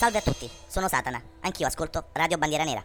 Salve 0.00 0.16
a 0.16 0.22
tutti, 0.22 0.48
sono 0.66 0.88
Satana, 0.88 1.20
anch'io 1.42 1.66
ascolto 1.66 2.06
Radio 2.12 2.38
Bandiera 2.38 2.64
Nera. 2.64 2.82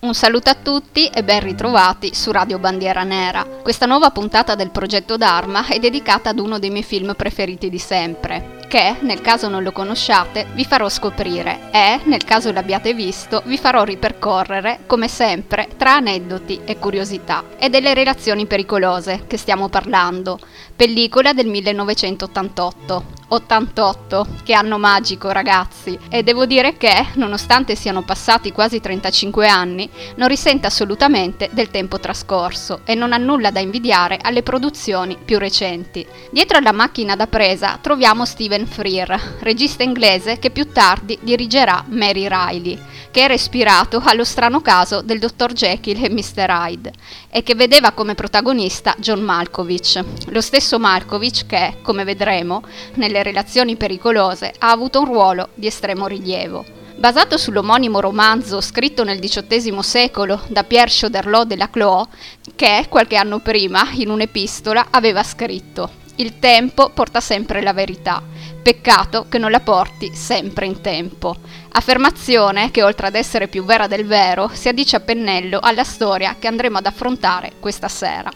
Un 0.00 0.12
saluto 0.12 0.50
a 0.50 0.56
tutti 0.56 1.06
e 1.06 1.22
ben 1.22 1.38
ritrovati 1.38 2.16
su 2.16 2.32
Radio 2.32 2.58
Bandiera 2.58 3.04
Nera. 3.04 3.44
Questa 3.44 3.86
nuova 3.86 4.10
puntata 4.10 4.56
del 4.56 4.72
progetto 4.72 5.16
Dharma 5.16 5.68
è 5.68 5.78
dedicata 5.78 6.30
ad 6.30 6.40
uno 6.40 6.58
dei 6.58 6.70
miei 6.70 6.82
film 6.82 7.14
preferiti 7.14 7.70
di 7.70 7.78
sempre, 7.78 8.58
che, 8.66 8.96
nel 9.02 9.20
caso 9.20 9.48
non 9.48 9.62
lo 9.62 9.70
conosciate, 9.70 10.48
vi 10.54 10.64
farò 10.64 10.88
scoprire 10.88 11.70
e, 11.70 12.00
nel 12.06 12.24
caso 12.24 12.50
l'abbiate 12.50 12.92
visto, 12.92 13.42
vi 13.44 13.56
farò 13.56 13.84
ripercorrere, 13.84 14.80
come 14.84 15.06
sempre, 15.06 15.68
tra 15.76 15.94
aneddoti 15.94 16.62
e 16.64 16.76
curiosità 16.80 17.44
e 17.56 17.68
delle 17.68 17.94
relazioni 17.94 18.46
pericolose 18.46 19.26
che 19.28 19.36
stiamo 19.36 19.68
parlando. 19.68 20.40
Pellicola 20.74 21.32
del 21.32 21.46
1988. 21.46 23.17
88, 23.28 24.26
che 24.42 24.54
anno 24.54 24.78
magico 24.78 25.30
ragazzi, 25.30 25.98
e 26.08 26.22
devo 26.22 26.46
dire 26.46 26.76
che, 26.76 27.08
nonostante 27.14 27.74
siano 27.74 28.02
passati 28.02 28.52
quasi 28.52 28.80
35 28.80 29.46
anni, 29.46 29.88
non 30.16 30.28
risente 30.28 30.66
assolutamente 30.66 31.50
del 31.52 31.68
tempo 31.70 32.00
trascorso 32.00 32.80
e 32.84 32.94
non 32.94 33.12
ha 33.12 33.18
nulla 33.18 33.50
da 33.50 33.60
invidiare 33.60 34.18
alle 34.20 34.42
produzioni 34.42 35.18
più 35.22 35.38
recenti. 35.38 36.06
Dietro 36.30 36.56
alla 36.56 36.72
macchina 36.72 37.16
da 37.16 37.26
presa 37.26 37.78
troviamo 37.80 38.24
Steven 38.24 38.66
Freer, 38.66 39.38
regista 39.40 39.82
inglese 39.82 40.38
che 40.38 40.50
più 40.50 40.72
tardi 40.72 41.18
dirigerà 41.20 41.84
Mary 41.88 42.26
Riley, 42.28 42.78
che 43.10 43.20
era 43.20 43.34
ispirato 43.34 44.00
allo 44.04 44.24
strano 44.24 44.60
caso 44.62 45.02
del 45.02 45.18
dottor 45.18 45.52
Jekyll 45.52 46.02
e 46.02 46.10
Mr. 46.10 46.48
Hyde 46.48 46.92
e 47.30 47.42
che 47.42 47.54
vedeva 47.54 47.92
come 47.92 48.14
protagonista 48.14 48.94
John 48.98 49.20
Malkovich, 49.20 50.02
lo 50.28 50.40
stesso 50.40 50.78
Malkovich 50.78 51.46
che, 51.46 51.78
come 51.82 52.04
vedremo, 52.04 52.62
nelle 52.94 53.22
relazioni 53.22 53.76
pericolose 53.76 54.52
ha 54.58 54.70
avuto 54.70 55.00
un 55.00 55.06
ruolo 55.06 55.48
di 55.54 55.66
estremo 55.66 56.06
rilievo. 56.06 56.64
Basato 56.96 57.36
sull'omonimo 57.36 58.00
romanzo 58.00 58.60
scritto 58.60 59.04
nel 59.04 59.20
XVIII 59.20 59.82
secolo 59.82 60.40
da 60.48 60.64
Pierre 60.64 60.90
Choderlos 60.90 61.46
de 61.46 61.56
la 61.56 61.70
Clos, 61.70 62.08
che 62.56 62.86
qualche 62.88 63.16
anno 63.16 63.38
prima, 63.38 63.88
in 63.92 64.10
un'epistola, 64.10 64.88
aveva 64.90 65.22
scritto 65.22 65.90
Il 66.16 66.40
tempo 66.40 66.90
porta 66.90 67.20
sempre 67.20 67.62
la 67.62 67.72
verità 67.72 68.20
Peccato 68.62 69.26
che 69.28 69.38
non 69.38 69.50
la 69.50 69.60
porti 69.60 70.10
sempre 70.14 70.66
in 70.66 70.80
tempo. 70.80 71.36
Affermazione 71.70 72.70
che, 72.70 72.82
oltre 72.82 73.06
ad 73.06 73.14
essere 73.14 73.48
più 73.48 73.64
vera 73.64 73.86
del 73.86 74.04
vero, 74.06 74.50
si 74.52 74.68
addice 74.68 74.96
a 74.96 75.00
pennello 75.00 75.58
alla 75.60 75.84
storia 75.84 76.36
che 76.38 76.48
andremo 76.48 76.78
ad 76.78 76.86
affrontare 76.86 77.52
questa 77.60 77.88
sera. 77.88 78.30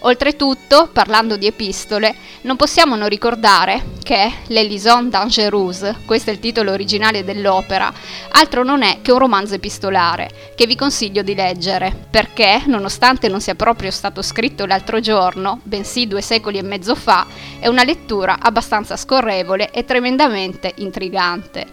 Oltretutto, 0.00 0.88
parlando 0.92 1.36
di 1.36 1.46
epistole, 1.46 2.14
non 2.42 2.56
possiamo 2.56 2.96
non 2.96 3.08
ricordare 3.08 3.96
che 4.02 4.32
L'Elison 4.46 5.10
Dangereuse, 5.10 5.96
questo 6.04 6.30
è 6.30 6.32
il 6.32 6.38
titolo 6.38 6.72
originale 6.72 7.24
dell'opera, 7.24 7.92
altro 8.30 8.64
non 8.64 8.82
è 8.82 8.98
che 9.02 9.12
un 9.12 9.18
romanzo 9.18 9.54
epistolare, 9.54 10.52
che 10.54 10.66
vi 10.66 10.76
consiglio 10.76 11.22
di 11.22 11.34
leggere, 11.34 12.06
perché, 12.10 12.62
nonostante 12.66 13.28
non 13.28 13.40
sia 13.40 13.54
proprio 13.54 13.90
stato 13.90 14.22
scritto 14.22 14.66
l'altro 14.66 15.00
giorno, 15.00 15.60
bensì 15.62 16.06
due 16.06 16.22
secoli 16.22 16.58
e 16.58 16.62
mezzo 16.62 16.94
fa, 16.94 17.26
è 17.58 17.66
una 17.68 17.84
lettura 17.84 18.38
abbastanza 18.40 18.96
scorrevole 18.96 19.57
e 19.64 19.84
tremendamente 19.84 20.72
intrigante. 20.76 21.66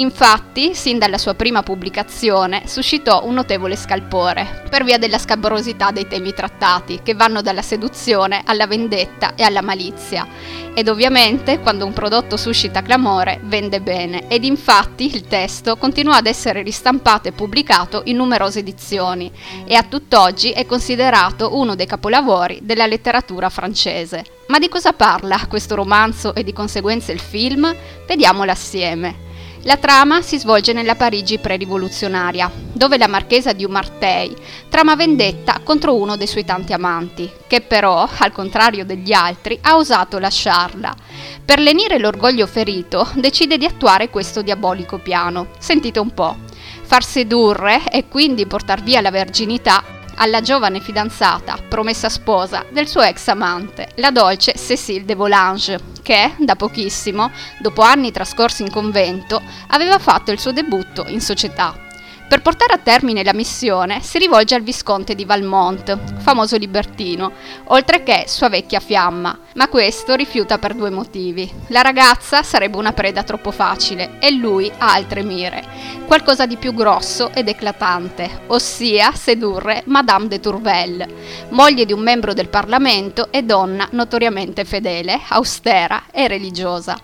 Infatti, 0.00 0.76
sin 0.76 0.96
dalla 0.96 1.18
sua 1.18 1.34
prima 1.34 1.64
pubblicazione, 1.64 2.62
suscitò 2.66 3.24
un 3.24 3.34
notevole 3.34 3.74
scalpore, 3.74 4.62
per 4.70 4.84
via 4.84 4.96
della 4.96 5.18
scabrosità 5.18 5.90
dei 5.90 6.06
temi 6.06 6.32
trattati, 6.32 7.00
che 7.02 7.14
vanno 7.14 7.42
dalla 7.42 7.62
seduzione 7.62 8.42
alla 8.44 8.68
vendetta 8.68 9.34
e 9.34 9.42
alla 9.42 9.60
malizia. 9.60 10.24
Ed 10.72 10.86
ovviamente, 10.86 11.58
quando 11.58 11.84
un 11.84 11.92
prodotto 11.92 12.36
suscita 12.36 12.80
clamore, 12.80 13.40
vende 13.42 13.80
bene, 13.80 14.28
ed 14.28 14.44
infatti 14.44 15.12
il 15.12 15.26
testo 15.26 15.76
continuò 15.76 16.14
ad 16.14 16.26
essere 16.26 16.62
ristampato 16.62 17.26
e 17.26 17.32
pubblicato 17.32 18.02
in 18.04 18.18
numerose 18.18 18.60
edizioni, 18.60 19.32
e 19.66 19.74
a 19.74 19.82
tutt'oggi 19.82 20.52
è 20.52 20.64
considerato 20.64 21.56
uno 21.56 21.74
dei 21.74 21.86
capolavori 21.86 22.60
della 22.62 22.86
letteratura 22.86 23.48
francese. 23.48 24.24
Ma 24.46 24.60
di 24.60 24.68
cosa 24.68 24.92
parla 24.92 25.46
questo 25.48 25.74
romanzo 25.74 26.36
e 26.36 26.44
di 26.44 26.52
conseguenza 26.52 27.10
il 27.10 27.20
film? 27.20 27.74
Vediamolo 28.06 28.52
assieme. 28.52 29.26
La 29.62 29.76
trama 29.76 30.22
si 30.22 30.38
svolge 30.38 30.72
nella 30.72 30.94
Parigi 30.94 31.38
pre-rivoluzionaria, 31.38 32.50
dove 32.72 32.96
la 32.96 33.08
marchesa 33.08 33.52
di 33.52 33.64
Umartey 33.64 34.34
trama 34.68 34.94
vendetta 34.94 35.60
contro 35.64 35.96
uno 35.96 36.16
dei 36.16 36.28
suoi 36.28 36.44
tanti 36.44 36.72
amanti, 36.72 37.30
che 37.46 37.60
però, 37.60 38.08
al 38.18 38.32
contrario 38.32 38.84
degli 38.84 39.12
altri, 39.12 39.58
ha 39.62 39.76
osato 39.76 40.18
lasciarla. 40.18 40.94
Per 41.44 41.58
lenire 41.58 41.98
l'orgoglio 41.98 42.46
ferito, 42.46 43.08
decide 43.14 43.58
di 43.58 43.64
attuare 43.64 44.10
questo 44.10 44.42
diabolico 44.42 44.98
piano. 44.98 45.48
Sentite 45.58 45.98
un 45.98 46.14
po'. 46.14 46.36
Far 46.82 47.04
sedurre 47.04 47.90
e 47.90 48.08
quindi 48.08 48.46
portar 48.46 48.82
via 48.82 49.00
la 49.00 49.10
verginità 49.10 49.82
alla 50.18 50.40
giovane 50.40 50.80
fidanzata, 50.80 51.56
promessa 51.68 52.08
sposa 52.08 52.64
del 52.70 52.86
suo 52.86 53.00
ex 53.00 53.26
amante, 53.28 53.88
la 53.96 54.10
dolce 54.10 54.54
Cécile 54.54 55.04
de 55.04 55.14
Volange, 55.14 55.80
che, 56.02 56.34
da 56.38 56.54
pochissimo, 56.54 57.30
dopo 57.58 57.82
anni 57.82 58.12
trascorsi 58.12 58.62
in 58.62 58.70
convento, 58.70 59.40
aveva 59.68 59.98
fatto 59.98 60.30
il 60.30 60.38
suo 60.38 60.52
debutto 60.52 61.04
in 61.08 61.20
società. 61.20 61.87
Per 62.28 62.42
portare 62.42 62.74
a 62.74 62.78
termine 62.78 63.24
la 63.24 63.32
missione 63.32 64.02
si 64.02 64.18
rivolge 64.18 64.54
al 64.54 64.60
visconte 64.60 65.14
di 65.14 65.24
Valmont, 65.24 66.18
famoso 66.18 66.58
libertino, 66.58 67.32
oltre 67.68 68.02
che 68.02 68.24
sua 68.26 68.50
vecchia 68.50 68.80
fiamma, 68.80 69.38
ma 69.54 69.68
questo 69.68 70.14
rifiuta 70.14 70.58
per 70.58 70.74
due 70.74 70.90
motivi. 70.90 71.50
La 71.68 71.80
ragazza 71.80 72.42
sarebbe 72.42 72.76
una 72.76 72.92
preda 72.92 73.22
troppo 73.22 73.50
facile 73.50 74.18
e 74.18 74.30
lui 74.30 74.70
ha 74.76 74.92
altre 74.92 75.22
mire, 75.22 75.64
qualcosa 76.06 76.44
di 76.44 76.56
più 76.56 76.74
grosso 76.74 77.32
ed 77.32 77.48
eclatante, 77.48 78.42
ossia 78.48 79.10
sedurre 79.12 79.84
Madame 79.86 80.28
de 80.28 80.38
Tourvel, 80.38 81.06
moglie 81.48 81.86
di 81.86 81.94
un 81.94 82.00
membro 82.00 82.34
del 82.34 82.50
Parlamento 82.50 83.32
e 83.32 83.42
donna 83.42 83.88
notoriamente 83.92 84.66
fedele, 84.66 85.18
austera 85.28 86.04
e 86.12 86.28
religiosa. 86.28 86.94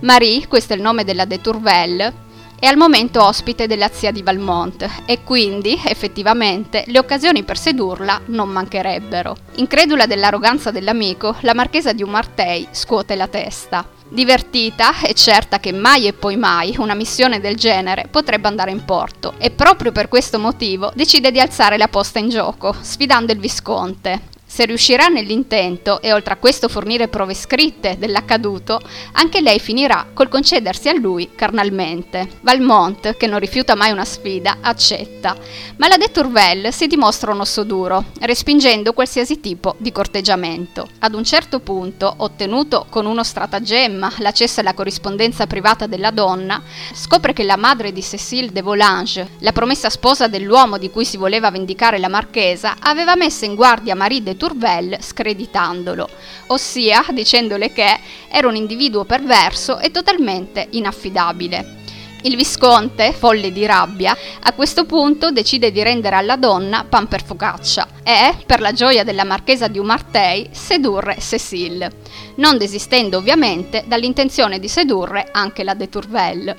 Marie, 0.00 0.48
questo 0.48 0.72
è 0.72 0.76
il 0.76 0.82
nome 0.82 1.04
della 1.04 1.26
de 1.26 1.40
Tourvel, 1.40 2.12
è 2.58 2.66
al 2.66 2.76
momento 2.76 3.22
ospite 3.22 3.66
della 3.66 3.90
zia 3.92 4.10
di 4.10 4.22
Valmont 4.22 4.88
e 5.06 5.22
quindi, 5.22 5.80
effettivamente, 5.84 6.84
le 6.86 6.98
occasioni 6.98 7.42
per 7.42 7.58
sedurla 7.58 8.22
non 8.26 8.48
mancherebbero. 8.48 9.36
Incredula 9.56 10.06
dell'arroganza 10.06 10.70
dell'amico, 10.70 11.36
la 11.40 11.54
marchesa 11.54 11.92
di 11.92 12.02
Umartei 12.02 12.66
scuote 12.70 13.14
la 13.16 13.28
testa. 13.28 13.86
Divertita 14.08 15.00
e 15.02 15.14
certa 15.14 15.58
che 15.58 15.72
mai 15.72 16.06
e 16.06 16.12
poi 16.12 16.36
mai 16.36 16.74
una 16.78 16.94
missione 16.94 17.40
del 17.40 17.56
genere 17.56 18.06
potrebbe 18.10 18.48
andare 18.48 18.70
in 18.70 18.84
porto 18.84 19.34
e 19.38 19.50
proprio 19.50 19.92
per 19.92 20.08
questo 20.08 20.38
motivo 20.38 20.92
decide 20.94 21.30
di 21.30 21.40
alzare 21.40 21.78
la 21.78 21.88
posta 21.88 22.18
in 22.18 22.28
gioco, 22.28 22.74
sfidando 22.80 23.32
il 23.32 23.40
Visconte. 23.40 24.32
Se 24.54 24.66
riuscirà 24.66 25.08
nell'intento 25.08 26.00
e 26.00 26.12
oltre 26.12 26.34
a 26.34 26.36
questo 26.36 26.68
fornire 26.68 27.08
prove 27.08 27.34
scritte 27.34 27.96
dell'accaduto, 27.98 28.80
anche 29.14 29.40
lei 29.40 29.58
finirà 29.58 30.06
col 30.14 30.28
concedersi 30.28 30.88
a 30.88 30.96
lui 30.96 31.30
carnalmente. 31.34 32.28
Valmont, 32.42 33.16
che 33.16 33.26
non 33.26 33.40
rifiuta 33.40 33.74
mai 33.74 33.90
una 33.90 34.04
sfida, 34.04 34.58
accetta, 34.60 35.36
ma 35.78 35.88
la 35.88 35.96
de 35.96 36.08
Tourvel 36.08 36.72
si 36.72 36.86
dimostra 36.86 37.32
un 37.32 37.40
osso 37.40 37.64
duro, 37.64 38.04
respingendo 38.20 38.92
qualsiasi 38.92 39.40
tipo 39.40 39.74
di 39.78 39.90
corteggiamento. 39.90 40.86
Ad 41.00 41.14
un 41.14 41.24
certo 41.24 41.58
punto, 41.58 42.14
ottenuto 42.18 42.86
con 42.88 43.06
uno 43.06 43.24
stratagemma 43.24 44.12
l'accesso 44.18 44.60
alla 44.60 44.74
corrispondenza 44.74 45.48
privata 45.48 45.88
della 45.88 46.12
donna, 46.12 46.62
scopre 46.92 47.32
che 47.32 47.42
la 47.42 47.56
madre 47.56 47.90
di 47.90 48.02
Cécile 48.04 48.52
de 48.52 48.62
Volange, 48.62 49.30
la 49.40 49.50
promessa 49.50 49.90
sposa 49.90 50.28
dell'uomo 50.28 50.78
di 50.78 50.90
cui 50.90 51.04
si 51.04 51.16
voleva 51.16 51.50
vendicare 51.50 51.98
la 51.98 52.08
marchesa, 52.08 52.76
aveva 52.78 53.16
messo 53.16 53.44
in 53.44 53.56
guardia 53.56 53.96
Marie 53.96 54.22
de 54.22 54.36
Tourvel 54.36 54.42
Tourvel 54.44 54.98
screditandolo, 55.00 56.06
ossia 56.48 57.02
dicendole 57.12 57.72
che 57.72 57.98
era 58.28 58.46
un 58.46 58.56
individuo 58.56 59.06
perverso 59.06 59.78
e 59.78 59.90
totalmente 59.90 60.66
inaffidabile. 60.72 61.76
Il 62.24 62.36
visconte, 62.36 63.12
folle 63.12 63.52
di 63.52 63.64
rabbia, 63.64 64.14
a 64.40 64.52
questo 64.52 64.84
punto 64.84 65.30
decide 65.30 65.72
di 65.72 65.82
rendere 65.82 66.16
alla 66.16 66.36
donna 66.36 66.84
pan 66.86 67.08
per 67.08 67.24
focaccia 67.24 67.88
e, 68.02 68.34
per 68.44 68.60
la 68.60 68.72
gioia 68.72 69.02
della 69.02 69.24
marchesa 69.24 69.66
di 69.68 69.78
Umartei, 69.78 70.50
sedurre 70.52 71.16
Cécile, 71.18 71.92
non 72.36 72.58
desistendo 72.58 73.16
ovviamente 73.16 73.84
dall'intenzione 73.86 74.58
di 74.58 74.68
sedurre 74.68 75.28
anche 75.32 75.64
la 75.64 75.72
de 75.72 75.88
Tourvel. 75.88 76.56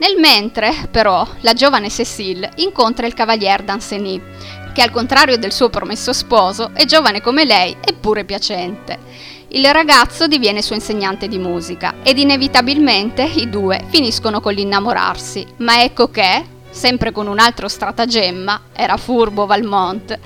Nel 0.00 0.18
mentre, 0.18 0.88
però, 0.90 1.28
la 1.42 1.52
giovane 1.52 1.90
Cécile 1.90 2.52
incontra 2.56 3.06
il 3.06 3.12
cavalier 3.12 3.62
Danceny, 3.62 4.18
che 4.72 4.82
al 4.82 4.90
contrario 4.90 5.36
del 5.36 5.52
suo 5.52 5.68
promesso 5.68 6.12
sposo 6.12 6.70
è 6.74 6.84
giovane 6.84 7.20
come 7.20 7.44
lei 7.44 7.76
eppure 7.80 8.24
piacente. 8.24 8.98
Il 9.48 9.66
ragazzo 9.72 10.28
diviene 10.28 10.62
suo 10.62 10.76
insegnante 10.76 11.26
di 11.26 11.38
musica 11.38 11.96
ed 12.02 12.18
inevitabilmente 12.18 13.22
i 13.22 13.50
due 13.50 13.84
finiscono 13.88 14.40
con 14.40 14.52
l'innamorarsi, 14.52 15.44
ma 15.56 15.82
ecco 15.82 16.08
che, 16.08 16.44
sempre 16.70 17.10
con 17.10 17.26
un 17.26 17.40
altro 17.40 17.66
stratagemma, 17.66 18.62
era 18.72 18.96
furbo 18.96 19.46
Valmont, 19.46 20.16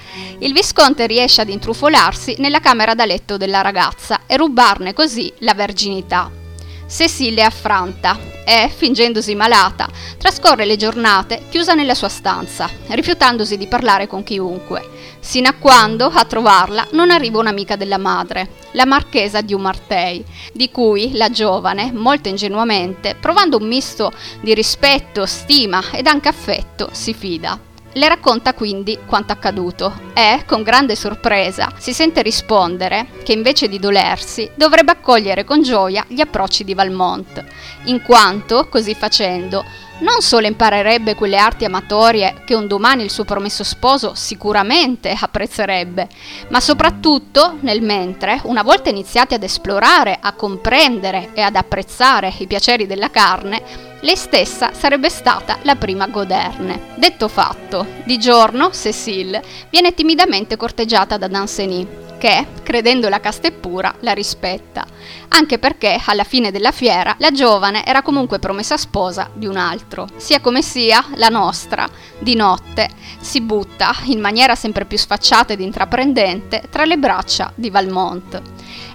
il 0.40 0.52
visconte 0.52 1.06
riesce 1.06 1.40
ad 1.40 1.48
intrufolarsi 1.48 2.36
nella 2.38 2.60
camera 2.60 2.94
da 2.94 3.06
letto 3.06 3.38
della 3.38 3.62
ragazza 3.62 4.20
e 4.26 4.36
rubarne 4.36 4.92
così 4.92 5.32
la 5.38 5.54
verginità. 5.54 6.43
Cecile 6.86 7.40
è 7.40 7.44
affranta 7.44 8.16
e, 8.44 8.70
fingendosi 8.74 9.34
malata, 9.34 9.88
trascorre 10.18 10.64
le 10.64 10.76
giornate 10.76 11.42
chiusa 11.48 11.74
nella 11.74 11.94
sua 11.94 12.08
stanza, 12.08 12.68
rifiutandosi 12.88 13.56
di 13.56 13.66
parlare 13.66 14.06
con 14.06 14.22
chiunque, 14.22 14.90
sino 15.18 15.48
a 15.48 15.54
quando 15.58 16.06
a 16.06 16.24
trovarla 16.24 16.86
non 16.92 17.10
arriva 17.10 17.38
un'amica 17.38 17.76
della 17.76 17.98
madre, 17.98 18.50
la 18.72 18.84
marchesa 18.84 19.40
di 19.40 19.54
Umartei, 19.54 20.24
di 20.52 20.70
cui 20.70 21.12
la 21.14 21.30
giovane, 21.30 21.90
molto 21.92 22.28
ingenuamente, 22.28 23.16
provando 23.18 23.56
un 23.56 23.66
misto 23.66 24.12
di 24.40 24.54
rispetto, 24.54 25.24
stima 25.26 25.82
ed 25.90 26.06
anche 26.06 26.28
affetto, 26.28 26.90
si 26.92 27.14
fida. 27.14 27.72
Le 27.96 28.08
racconta 28.08 28.54
quindi 28.54 28.98
quanto 29.06 29.32
accaduto. 29.32 30.10
E, 30.14 30.42
con 30.46 30.64
grande 30.64 30.96
sorpresa, 30.96 31.72
si 31.78 31.92
sente 31.92 32.22
rispondere 32.22 33.06
che 33.22 33.32
invece 33.32 33.68
di 33.68 33.78
dolersi 33.78 34.50
dovrebbe 34.56 34.90
accogliere 34.90 35.44
con 35.44 35.62
gioia 35.62 36.04
gli 36.08 36.20
approcci 36.20 36.64
di 36.64 36.74
Valmont, 36.74 37.44
in 37.84 38.02
quanto, 38.02 38.66
così 38.68 38.94
facendo, 38.94 39.64
non 40.00 40.22
solo 40.22 40.48
imparerebbe 40.48 41.14
quelle 41.14 41.36
arti 41.36 41.64
amatorie 41.64 42.42
che 42.44 42.56
un 42.56 42.66
domani 42.66 43.04
il 43.04 43.10
suo 43.10 43.22
promesso 43.22 43.62
sposo 43.62 44.14
sicuramente 44.14 45.16
apprezzerebbe, 45.16 46.08
ma 46.48 46.58
soprattutto 46.58 47.58
nel 47.60 47.80
mentre, 47.80 48.40
una 48.44 48.62
volta 48.62 48.90
iniziati 48.90 49.34
ad 49.34 49.44
esplorare, 49.44 50.18
a 50.20 50.32
comprendere 50.32 51.30
e 51.32 51.42
ad 51.42 51.54
apprezzare 51.54 52.32
i 52.38 52.46
piaceri 52.48 52.88
della 52.88 53.10
carne, 53.10 53.92
lei 54.04 54.16
stessa 54.16 54.72
sarebbe 54.74 55.08
stata 55.08 55.58
la 55.62 55.76
prima 55.76 56.04
a 56.04 56.08
goderne. 56.08 56.92
Detto 56.96 57.26
fatto, 57.26 57.86
di 58.04 58.18
giorno 58.18 58.70
Cécile 58.70 59.42
viene 59.70 59.94
timidamente 59.94 60.56
corteggiata 60.56 61.16
da 61.16 61.26
Danceny, 61.26 62.03
che, 62.24 62.46
credendola 62.62 63.20
casta 63.20 63.48
e 63.48 63.52
pura, 63.52 63.94
la 64.00 64.14
rispetta, 64.14 64.86
anche 65.28 65.58
perché 65.58 66.00
alla 66.06 66.24
fine 66.24 66.50
della 66.50 66.72
fiera 66.72 67.14
la 67.18 67.30
giovane 67.30 67.84
era 67.84 68.00
comunque 68.00 68.38
promessa 68.38 68.78
sposa 68.78 69.28
di 69.34 69.44
un 69.44 69.58
altro. 69.58 70.08
Sia 70.16 70.40
come 70.40 70.62
sia, 70.62 71.04
la 71.16 71.28
nostra, 71.28 71.86
di 72.18 72.34
notte, 72.34 72.88
si 73.20 73.42
butta, 73.42 73.94
in 74.04 74.20
maniera 74.20 74.54
sempre 74.54 74.86
più 74.86 74.96
sfacciata 74.96 75.52
ed 75.52 75.60
intraprendente, 75.60 76.62
tra 76.70 76.86
le 76.86 76.96
braccia 76.96 77.52
di 77.54 77.68
Valmont. 77.68 78.40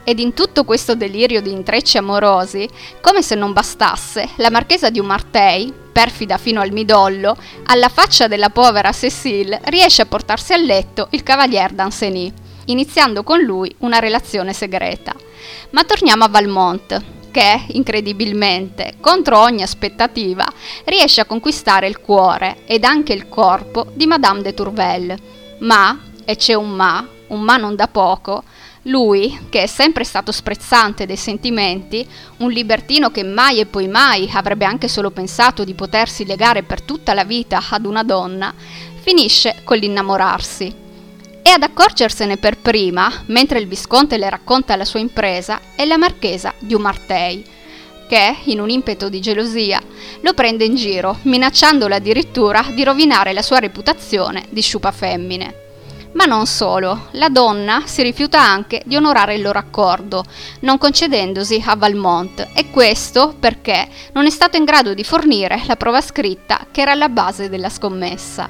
Ed 0.04 0.18
in 0.18 0.34
tutto 0.34 0.64
questo 0.64 0.96
delirio 0.96 1.40
di 1.40 1.52
intrecci 1.52 2.00
amorosi, 2.00 2.68
come 3.00 3.22
se 3.22 3.36
non 3.36 3.54
bastasse, 3.54 4.28
la 4.38 4.50
marchesa 4.50 4.90
di 4.90 5.00
Umartei, 5.00 5.72
perfida 5.92 6.40
fino 6.40 6.62
al 6.62 6.72
midollo, 6.72 7.38
alla 7.66 7.90
faccia 7.90 8.26
della 8.26 8.50
povera 8.50 8.92
Cécile, 8.92 9.62
riesce 9.66 10.02
a 10.02 10.08
portarsi 10.08 10.54
a 10.54 10.58
letto 10.58 11.10
il 11.12 11.22
cavalier 11.22 11.74
Danceny, 11.74 12.48
iniziando 12.70 13.24
con 13.24 13.42
lui 13.42 13.74
una 13.80 14.00
relazione 14.00 14.54
segreta. 14.54 15.14
Ma 15.72 15.84
torniamo 15.84 16.24
a 16.24 16.30
Valmont, 16.30 17.02
che, 17.32 17.66
incredibilmente, 17.68 18.96
contro 19.00 19.40
ogni 19.40 19.62
aspettativa, 19.62 20.46
riesce 20.86 21.22
a 21.22 21.26
conquistare 21.26 21.88
il 21.88 22.00
cuore 22.00 22.64
ed 22.66 22.84
anche 22.84 23.14
il 23.14 23.30
corpo 23.30 23.88
di 23.94 24.08
Madame 24.08 24.42
de 24.42 24.54
Tourvel. 24.54 25.16
Ma, 25.60 26.00
e 26.26 26.36
c'è 26.36 26.54
un 26.54 26.72
ma, 26.72 27.08
un 27.28 27.42
ma 27.42 27.58
non 27.58 27.76
da 27.76 27.88
poco, 27.88 28.44
lui, 28.84 29.48
che 29.50 29.64
è 29.64 29.68
sempre 29.68 30.04
stato 30.04 30.32
sprezzante 30.32 31.06
dei 31.06 31.18
sentimenti, 31.18 32.08
un 32.38 32.50
libertino 32.50 33.12
che 33.12 33.24
mai 33.24 33.60
e 33.60 33.66
poi 33.66 33.88
mai 33.88 34.30
avrebbe 34.34 34.66
anche 34.66 34.88
solo 34.88 35.12
pensato 35.12 35.64
di 35.64 35.74
potersi 35.74 36.26
legare 36.26 36.64
per 36.64 36.82
tutta 36.82 37.14
la 37.14 37.26
vita 37.26 37.62
ad 37.70 37.86
una 37.86 38.04
donna, 38.04 38.54
finisce 39.02 39.62
con 39.64 39.78
l'innamorarsi. 39.78 40.88
E 41.42 41.50
ad 41.50 41.64
accorgersene 41.64 42.38
per 42.38 42.58
prima, 42.58 43.12
mentre 43.28 43.60
il 43.60 43.68
visconte 43.68 44.18
le 44.18 44.30
racconta 44.30 44.76
la 44.76 44.86
sua 44.86 45.00
impresa, 45.00 45.60
è 45.76 45.86
la 45.86 45.98
marchesa 45.98 46.54
di 46.60 46.74
Umartei, 46.74 47.44
che, 48.08 48.38
in 48.46 48.60
un 48.60 48.70
impeto 48.70 49.08
di 49.08 49.22
gelosia, 49.22 49.82
lo 50.22 50.34
prende 50.34 50.66
in 50.66 50.76
giro, 50.76 51.18
minacciandolo 51.24 51.94
addirittura 51.94 52.66
di 52.74 52.84
rovinare 52.84 53.34
la 53.34 53.42
sua 53.42 53.60
reputazione 53.60 54.46
di 54.50 54.62
sciupa 54.62 54.92
femmine. 54.92 55.68
Ma 56.14 56.26
non 56.26 56.48
solo, 56.48 57.10
la 57.12 57.30
donna 57.30 57.84
si 57.86 58.02
rifiuta 58.02 58.42
anche 58.42 58.82
di 58.86 58.96
onorare 58.96 59.36
il 59.36 59.44
loro 59.44 59.60
accordo, 59.60 60.24
non 60.62 60.80
concedendosi 60.80 61.64
a 61.64 61.76
Valmont, 61.76 62.48
e 62.56 62.72
questo 62.72 63.36
perché 63.40 63.88
non 64.14 64.26
è 64.26 64.32
stato 64.32 64.58
in 64.58 64.66
grado 64.66 64.96
di 64.96 65.04
fornire 65.04 65.62
la 65.68 65.76
prova 65.76 66.02
scritta 66.02 66.66
che 66.72 66.82
era 66.82 66.94
alla 66.94 67.10
base 67.10 67.48
della 67.48 67.70
scommessa. 67.70 68.50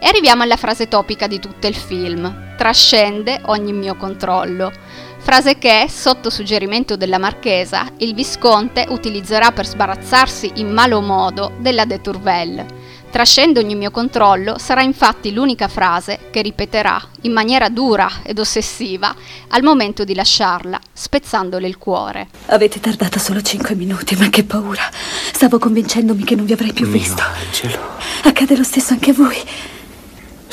E 0.00 0.06
arriviamo 0.06 0.42
alla 0.42 0.56
frase 0.56 0.86
topica 0.86 1.26
di 1.26 1.40
tutto 1.40 1.66
il 1.66 1.74
film, 1.74 2.54
trascende 2.56 3.40
ogni 3.46 3.72
mio 3.72 3.96
controllo. 3.96 4.70
Frase 5.18 5.58
che, 5.58 5.86
sotto 5.88 6.30
suggerimento 6.30 6.96
della 6.96 7.18
marchesa, 7.18 7.86
il 7.98 8.14
visconte 8.14 8.86
utilizzerà 8.88 9.50
per 9.50 9.66
sbarazzarsi 9.66 10.52
in 10.54 10.72
malo 10.72 11.00
modo 11.00 11.52
della 11.58 11.84
de 11.84 12.00
Tourvel. 12.00 12.64
Trascende 13.10 13.58
ogni 13.58 13.74
mio 13.74 13.90
controllo 13.90 14.58
sarà 14.58 14.82
infatti 14.82 15.32
l'unica 15.32 15.66
frase 15.66 16.28
che 16.30 16.42
ripeterà 16.42 17.00
in 17.22 17.32
maniera 17.32 17.68
dura 17.68 18.08
ed 18.22 18.38
ossessiva 18.38 19.14
al 19.48 19.62
momento 19.62 20.04
di 20.04 20.14
lasciarla, 20.14 20.78
spezzandole 20.92 21.66
il 21.66 21.78
cuore. 21.78 22.28
Avete 22.46 22.80
tardato 22.80 23.18
solo 23.18 23.40
cinque 23.40 23.74
minuti, 23.74 24.14
ma 24.14 24.28
che 24.28 24.44
paura. 24.44 24.88
Stavo 25.32 25.58
convincendomi 25.58 26.22
che 26.22 26.36
non 26.36 26.44
vi 26.44 26.52
avrei 26.52 26.72
più 26.72 26.86
Mio 26.86 26.98
visto. 26.98 27.22
angelo. 27.22 27.78
Accade 28.24 28.56
lo 28.56 28.64
stesso 28.64 28.92
anche 28.92 29.10
a 29.10 29.14
voi. 29.14 29.36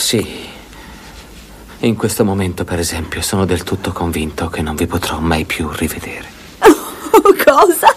Sì. 0.05 0.23
In 1.79 1.95
questo 1.95 2.23
momento, 2.23 2.63
per 2.63 2.77
esempio, 2.77 3.23
sono 3.23 3.43
del 3.43 3.63
tutto 3.63 3.91
convinto 3.91 4.49
che 4.49 4.61
non 4.61 4.75
vi 4.75 4.85
potrò 4.85 5.17
mai 5.17 5.45
più 5.45 5.67
rivedere. 5.71 6.27
Oh, 6.59 7.33
cosa? 7.43 7.91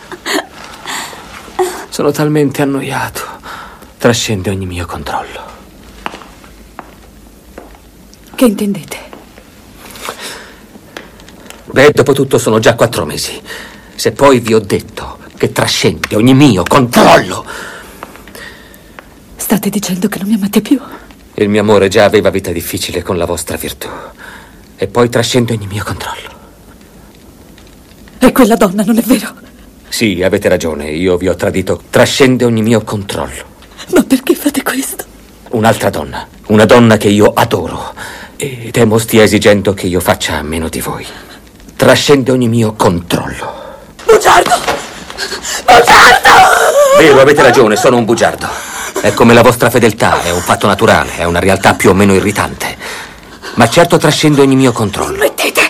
Sono 1.91 2.11
talmente 2.11 2.63
annoiato. 2.63 3.21
Trascende 3.99 4.49
ogni 4.49 4.65
mio 4.65 4.87
controllo. 4.87 5.43
Che 8.35 8.45
intendete? 8.47 8.97
Beh, 11.67 11.91
dopo 11.93 12.15
tutto 12.15 12.39
sono 12.39 12.59
già 12.59 12.75
quattro 12.75 13.05
mesi. 13.05 13.39
Se 13.95 14.13
poi 14.13 14.41
vi 14.41 14.55
ho 14.55 14.61
detto 14.61 15.19
che 15.37 15.53
trascende 15.53 16.17
ogni 16.17 16.33
mio 16.33 16.63
controllo, 16.67 17.45
State 19.37 19.69
dicendo 19.69 20.09
che 20.09 20.19
non 20.21 20.29
mi 20.29 20.35
amate 20.37 20.63
più? 20.63 20.81
Il 21.43 21.49
mio 21.49 21.61
amore 21.61 21.89
già 21.89 22.05
aveva 22.05 22.31
vita 22.31 22.51
difficile 22.51 23.03
con 23.03 23.17
la 23.17 23.25
vostra 23.25 23.57
virtù. 23.57 23.89
E 24.77 24.87
poi 24.89 25.09
trascende 25.09 25.53
ogni 25.53 25.67
mio 25.67 25.85
controllo. 25.85 26.37
È 28.19 28.33
quella 28.33 28.57
donna, 28.57 28.83
non 28.83 28.99
è 28.99 29.03
vero? 29.03 29.35
Sì, 29.89 30.23
avete 30.23 30.49
ragione, 30.49 30.91
io 30.91 31.17
vi 31.17 31.29
ho 31.29 31.37
tradito. 31.37 31.83
Trascende 31.91 32.45
ogni 32.45 32.63
mio 32.63 32.83
controllo. 32.83 33.45
Ma 33.95 34.03
perché 34.03 34.35
fate 34.35 34.63
questo? 34.63 35.05
Un'altra 35.51 35.91
donna, 35.91 36.27
una 36.49 36.65
donna 36.65 36.97
che 36.97 37.09
io 37.09 37.33
adoro. 37.33 37.95
E 38.37 38.71
temo 38.73 38.99
stia 38.99 39.23
esigendo 39.23 39.75
che 39.75 39.87
io 39.87 40.01
faccia 40.01 40.39
a 40.39 40.43
meno 40.43 40.69
di 40.69 40.81
voi. 40.81 41.07
Trascende 41.77 42.33
ogni 42.33 42.49
mio 42.49 42.75
controllo. 42.75 43.67
Bugiardo! 44.05 44.55
Bugiardo! 45.65 46.31
Vero, 46.99 47.21
avete 47.21 47.43
ragione, 47.43 47.77
sono 47.77 47.97
un 47.97 48.05
bugiardo. 48.05 48.78
È 49.09 49.15
come 49.15 49.33
la 49.33 49.41
vostra 49.41 49.71
fedeltà, 49.71 50.21
è 50.23 50.31
un 50.31 50.43
fatto 50.43 50.67
naturale, 50.67 51.17
è 51.17 51.25
una 51.25 51.39
realtà 51.39 51.73
più 51.73 51.89
o 51.89 51.95
meno 51.95 52.13
irritante. 52.13 52.77
Ma 53.55 53.67
certo 53.67 53.97
trascende 53.97 54.43
ogni 54.43 54.55
mio 54.55 54.71
controllo. 54.71 55.17
Mettete! 55.17 55.63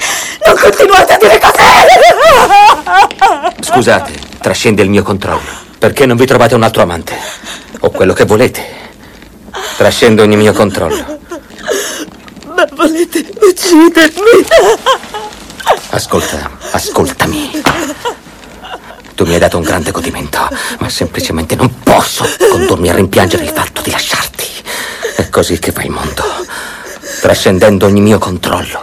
Non 0.45 0.57
continuate 0.57 1.13
a 1.13 1.19
dire 1.19 1.39
cose! 1.39 1.63
Scusate, 3.61 4.13
trascende 4.41 4.83
il 4.83 4.91
mio 4.91 5.05
controllo. 5.05 5.49
Perché 5.79 6.05
non 6.05 6.17
vi 6.17 6.27
trovate 6.27 6.57
un 6.57 6.65
altro 6.65 6.83
amante? 6.83 7.17
O 7.79 7.91
quello 7.91 8.13
che 8.13 8.25
volete. 8.25 8.61
Trascende 9.77 10.21
ogni 10.21 10.37
mio 10.37 10.53
controllo. 10.53 11.21
Ma 12.57 12.67
volete 12.73 13.25
uccidermi? 13.41 14.47
Ascolta, 15.91 16.51
ascoltami. 16.73 17.63
Tu 19.19 19.27
mi 19.27 19.33
hai 19.35 19.41
dato 19.41 19.57
un 19.57 19.65
grande 19.65 19.91
godimento, 19.91 20.39
ma 20.79 20.89
semplicemente 20.89 21.57
non 21.57 21.81
posso 21.81 22.25
condurmi 22.53 22.89
a 22.89 22.95
rimpiangere 22.95 23.43
il 23.43 23.51
fatto 23.51 23.83
di 23.83 23.91
lasciarti. 23.91 24.45
È 25.17 25.29
così 25.29 25.59
che 25.59 25.73
va 25.73 25.83
il 25.83 25.91
mondo, 25.91 26.23
trascendendo 27.21 27.87
ogni 27.87 28.01
mio 28.01 28.19
controllo. 28.19 28.81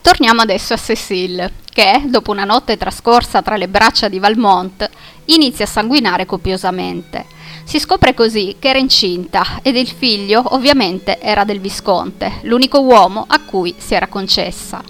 Torniamo 0.00 0.40
adesso 0.40 0.72
a 0.72 0.76
Cécile, 0.76 1.54
che, 1.64 2.02
dopo 2.06 2.30
una 2.30 2.44
notte 2.44 2.76
trascorsa 2.76 3.42
tra 3.42 3.56
le 3.56 3.66
braccia 3.66 4.06
di 4.06 4.20
Valmont, 4.20 4.88
inizia 5.24 5.64
a 5.64 5.68
sanguinare 5.68 6.26
copiosamente. 6.26 7.26
Si 7.64 7.80
scopre 7.80 8.14
così 8.14 8.54
che 8.60 8.68
era 8.68 8.78
incinta 8.78 9.58
ed 9.62 9.74
il 9.74 9.88
figlio 9.88 10.54
ovviamente 10.54 11.18
era 11.20 11.42
del 11.42 11.58
Visconte, 11.58 12.34
l'unico 12.42 12.82
uomo 12.82 13.24
a 13.26 13.40
cui 13.40 13.74
si 13.78 13.94
era 13.94 14.06
concessa. 14.06 14.80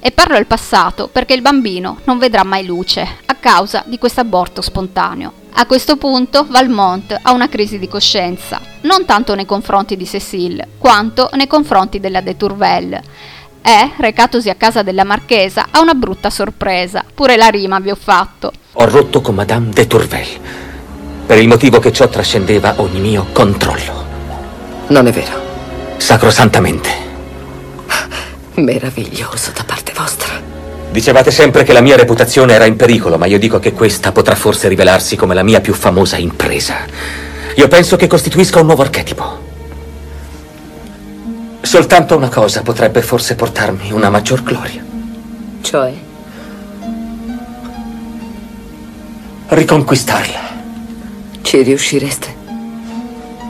E 0.00 0.12
parlo 0.12 0.36
al 0.36 0.46
passato 0.46 1.08
perché 1.08 1.34
il 1.34 1.42
bambino 1.42 1.98
non 2.04 2.18
vedrà 2.18 2.44
mai 2.44 2.64
luce 2.64 3.06
a 3.26 3.34
causa 3.34 3.82
di 3.86 3.98
questo 3.98 4.20
aborto 4.20 4.62
spontaneo. 4.62 5.32
A 5.54 5.66
questo 5.66 5.96
punto 5.96 6.46
Valmont 6.48 7.18
ha 7.20 7.32
una 7.32 7.48
crisi 7.48 7.78
di 7.78 7.88
coscienza, 7.88 8.60
non 8.82 9.04
tanto 9.04 9.34
nei 9.34 9.44
confronti 9.46 9.96
di 9.96 10.06
Cécile, 10.06 10.68
quanto 10.78 11.30
nei 11.32 11.48
confronti 11.48 11.98
della 11.98 12.20
de 12.20 12.36
Tourvel. 12.36 13.00
e, 13.60 13.90
recatosi 13.96 14.48
a 14.50 14.54
casa 14.54 14.82
della 14.82 15.04
marchesa, 15.04 15.66
ha 15.70 15.80
una 15.80 15.94
brutta 15.94 16.30
sorpresa. 16.30 17.04
Pure 17.12 17.36
la 17.36 17.48
rima 17.48 17.80
vi 17.80 17.90
ho 17.90 17.98
fatto. 18.00 18.52
Ho 18.72 18.84
rotto 18.88 19.20
con 19.20 19.34
Madame 19.34 19.70
de 19.70 19.86
Tourvel, 19.86 20.26
per 21.26 21.38
il 21.38 21.48
motivo 21.48 21.78
che 21.80 21.92
ciò 21.92 22.08
trascendeva 22.08 22.74
ogni 22.78 23.00
mio 23.00 23.26
controllo. 23.32 24.06
Non 24.88 25.06
è 25.08 25.12
vero. 25.12 25.46
Sacrosantamente. 25.96 27.06
Meraviglioso 28.54 29.50
da 29.54 29.64
parte 29.64 29.87
vostra. 29.98 30.40
Dicevate 30.90 31.30
sempre 31.30 31.64
che 31.64 31.72
la 31.72 31.80
mia 31.80 31.96
reputazione 31.96 32.54
era 32.54 32.64
in 32.64 32.76
pericolo, 32.76 33.18
ma 33.18 33.26
io 33.26 33.38
dico 33.38 33.58
che 33.58 33.72
questa 33.72 34.12
potrà 34.12 34.36
forse 34.36 34.68
rivelarsi 34.68 35.16
come 35.16 35.34
la 35.34 35.42
mia 35.42 35.60
più 35.60 35.74
famosa 35.74 36.16
impresa. 36.16 36.76
Io 37.56 37.68
penso 37.68 37.96
che 37.96 38.06
costituisca 38.06 38.60
un 38.60 38.66
nuovo 38.66 38.82
archetipo. 38.82 39.46
Soltanto 41.60 42.16
una 42.16 42.28
cosa 42.28 42.62
potrebbe 42.62 43.02
forse 43.02 43.34
portarmi 43.34 43.92
una 43.92 44.08
maggior 44.08 44.42
gloria. 44.42 44.82
Cioè? 45.60 45.92
Riconquistarla. 49.48 50.40
Ci 51.42 51.62
riuscireste? 51.62 52.36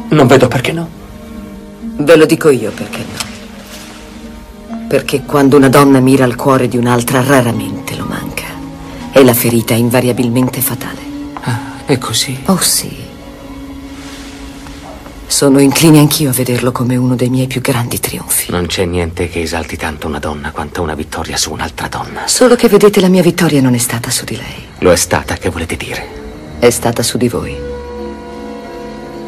Non 0.08 0.26
vedo 0.26 0.48
perché 0.48 0.72
no. 0.72 0.88
Ve 1.98 2.16
lo 2.16 2.24
dico 2.24 2.48
io 2.48 2.70
perché 2.70 2.98
no. 2.98 3.27
Perché 4.88 5.22
quando 5.24 5.56
una 5.56 5.68
donna 5.68 6.00
mira 6.00 6.24
al 6.24 6.34
cuore 6.34 6.66
di 6.66 6.78
un'altra 6.78 7.22
raramente 7.22 7.94
lo 7.94 8.06
manca. 8.06 8.46
E 9.12 9.22
la 9.22 9.34
ferita 9.34 9.74
è 9.74 9.76
invariabilmente 9.76 10.62
fatale. 10.62 11.00
Ah, 11.42 11.84
è 11.84 11.98
così. 11.98 12.38
Oh 12.46 12.56
sì. 12.56 13.06
Sono 15.26 15.58
incline 15.58 15.98
anch'io 15.98 16.30
a 16.30 16.32
vederlo 16.32 16.72
come 16.72 16.96
uno 16.96 17.14
dei 17.14 17.28
miei 17.28 17.46
più 17.46 17.60
grandi 17.60 18.00
trionfi. 18.00 18.50
Non 18.50 18.64
c'è 18.64 18.86
niente 18.86 19.28
che 19.28 19.42
esalti 19.42 19.76
tanto 19.76 20.06
una 20.06 20.18
donna 20.18 20.52
quanto 20.52 20.80
una 20.80 20.94
vittoria 20.94 21.36
su 21.36 21.52
un'altra 21.52 21.86
donna. 21.88 22.26
Solo 22.26 22.56
che 22.56 22.68
vedete 22.68 23.00
la 23.02 23.08
mia 23.08 23.22
vittoria 23.22 23.60
non 23.60 23.74
è 23.74 23.78
stata 23.78 24.08
su 24.08 24.24
di 24.24 24.36
lei. 24.36 24.66
Lo 24.78 24.90
è 24.90 24.96
stata, 24.96 25.36
che 25.36 25.50
volete 25.50 25.76
dire? 25.76 26.08
È 26.58 26.70
stata 26.70 27.02
su 27.02 27.18
di 27.18 27.28
voi. 27.28 27.54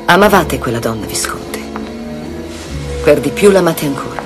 Amavate 0.06 0.58
quella 0.58 0.78
donna, 0.78 1.04
Visconte. 1.04 1.58
Per 3.04 3.20
di 3.20 3.28
più 3.28 3.50
l'amate 3.50 3.84
ancora. 3.84 4.19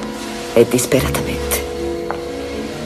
E 0.54 0.66
disperatamente. 0.68 1.62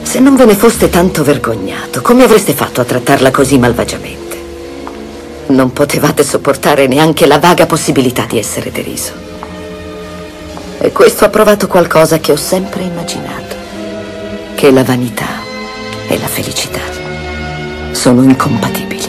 Se 0.01 0.19
non 0.19 0.35
ve 0.35 0.45
ne 0.45 0.55
foste 0.55 0.89
tanto 0.89 1.23
vergognato, 1.23 2.01
come 2.01 2.23
avreste 2.23 2.53
fatto 2.53 2.81
a 2.81 2.83
trattarla 2.83 3.29
così 3.29 3.59
malvagiamente? 3.59 4.37
Non 5.47 5.71
potevate 5.71 6.23
sopportare 6.23 6.87
neanche 6.87 7.27
la 7.27 7.37
vaga 7.37 7.67
possibilità 7.67 8.25
di 8.25 8.39
essere 8.39 8.71
deriso. 8.71 9.13
E 10.79 10.91
questo 10.91 11.25
ha 11.25 11.29
provato 11.29 11.67
qualcosa 11.67 12.19
che 12.19 12.31
ho 12.31 12.35
sempre 12.35 12.81
immaginato. 12.81 13.55
Che 14.55 14.71
la 14.71 14.83
vanità 14.83 15.27
e 16.07 16.17
la 16.17 16.27
felicità 16.27 16.81
sono 17.91 18.23
incompatibili. 18.23 19.03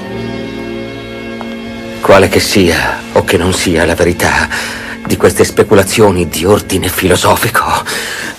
Quale 2.02 2.28
che 2.28 2.40
sia 2.40 3.00
o 3.12 3.24
che 3.24 3.38
non 3.38 3.54
sia 3.54 3.86
la 3.86 3.94
verità 3.94 4.48
di 5.06 5.16
queste 5.16 5.44
speculazioni 5.44 6.28
di 6.28 6.44
ordine 6.44 6.88
filosofico, 6.88 7.64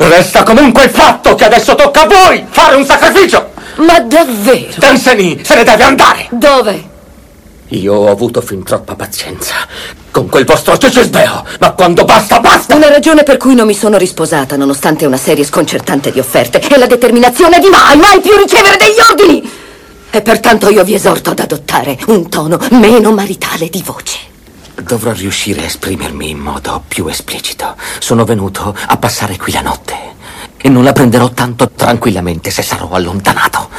resta 0.07 0.43
comunque 0.43 0.83
il 0.83 0.89
fatto 0.89 1.35
che 1.35 1.45
adesso 1.45 1.75
tocca 1.75 2.03
a 2.03 2.07
voi 2.07 2.45
fare 2.49 2.75
un 2.75 2.85
sacrificio! 2.85 3.51
Ma 3.77 3.99
davvero? 3.99 4.73
Danseny 4.77 5.43
se 5.43 5.55
ne 5.55 5.63
deve 5.63 5.83
andare! 5.83 6.27
Dove? 6.31 6.89
Io 7.69 7.93
ho 7.93 8.09
avuto 8.09 8.41
fin 8.41 8.63
troppa 8.63 8.95
pazienza 8.95 9.55
con 10.11 10.27
quel 10.27 10.43
vostro 10.43 10.77
cecisbeo, 10.77 11.45
ma 11.59 11.71
quando 11.71 12.03
basta, 12.03 12.39
basta! 12.39 12.75
Una 12.75 12.89
ragione 12.89 13.23
per 13.23 13.37
cui 13.37 13.55
non 13.55 13.65
mi 13.65 13.73
sono 13.73 13.97
risposata, 13.97 14.57
nonostante 14.57 15.05
una 15.05 15.17
serie 15.17 15.45
sconcertante 15.45 16.11
di 16.11 16.19
offerte, 16.19 16.59
è 16.59 16.77
la 16.77 16.85
determinazione 16.85 17.59
di 17.59 17.69
mai, 17.69 17.97
mai 17.97 18.19
più 18.19 18.35
ricevere 18.35 18.77
degli 18.77 18.99
ordini! 19.09 19.51
E 20.09 20.21
pertanto 20.21 20.69
io 20.69 20.83
vi 20.83 20.93
esorto 20.93 21.29
ad 21.29 21.39
adottare 21.39 21.97
un 22.07 22.27
tono 22.29 22.59
meno 22.71 23.11
maritale 23.13 23.69
di 23.69 23.81
voce. 23.85 24.30
Dovrò 24.75 25.11
riuscire 25.11 25.61
a 25.61 25.65
esprimermi 25.65 26.29
in 26.29 26.39
modo 26.39 26.83
più 26.87 27.07
esplicito. 27.07 27.75
Sono 27.99 28.25
venuto 28.25 28.75
a 28.87 28.97
passare 28.97 29.37
qui 29.37 29.51
la 29.51 29.61
notte 29.61 29.95
e 30.57 30.69
non 30.69 30.83
la 30.83 30.93
prenderò 30.93 31.29
tanto 31.29 31.71
tranquillamente 31.75 32.51
se 32.51 32.61
sarò 32.61 32.89
allontanato. 32.91 33.69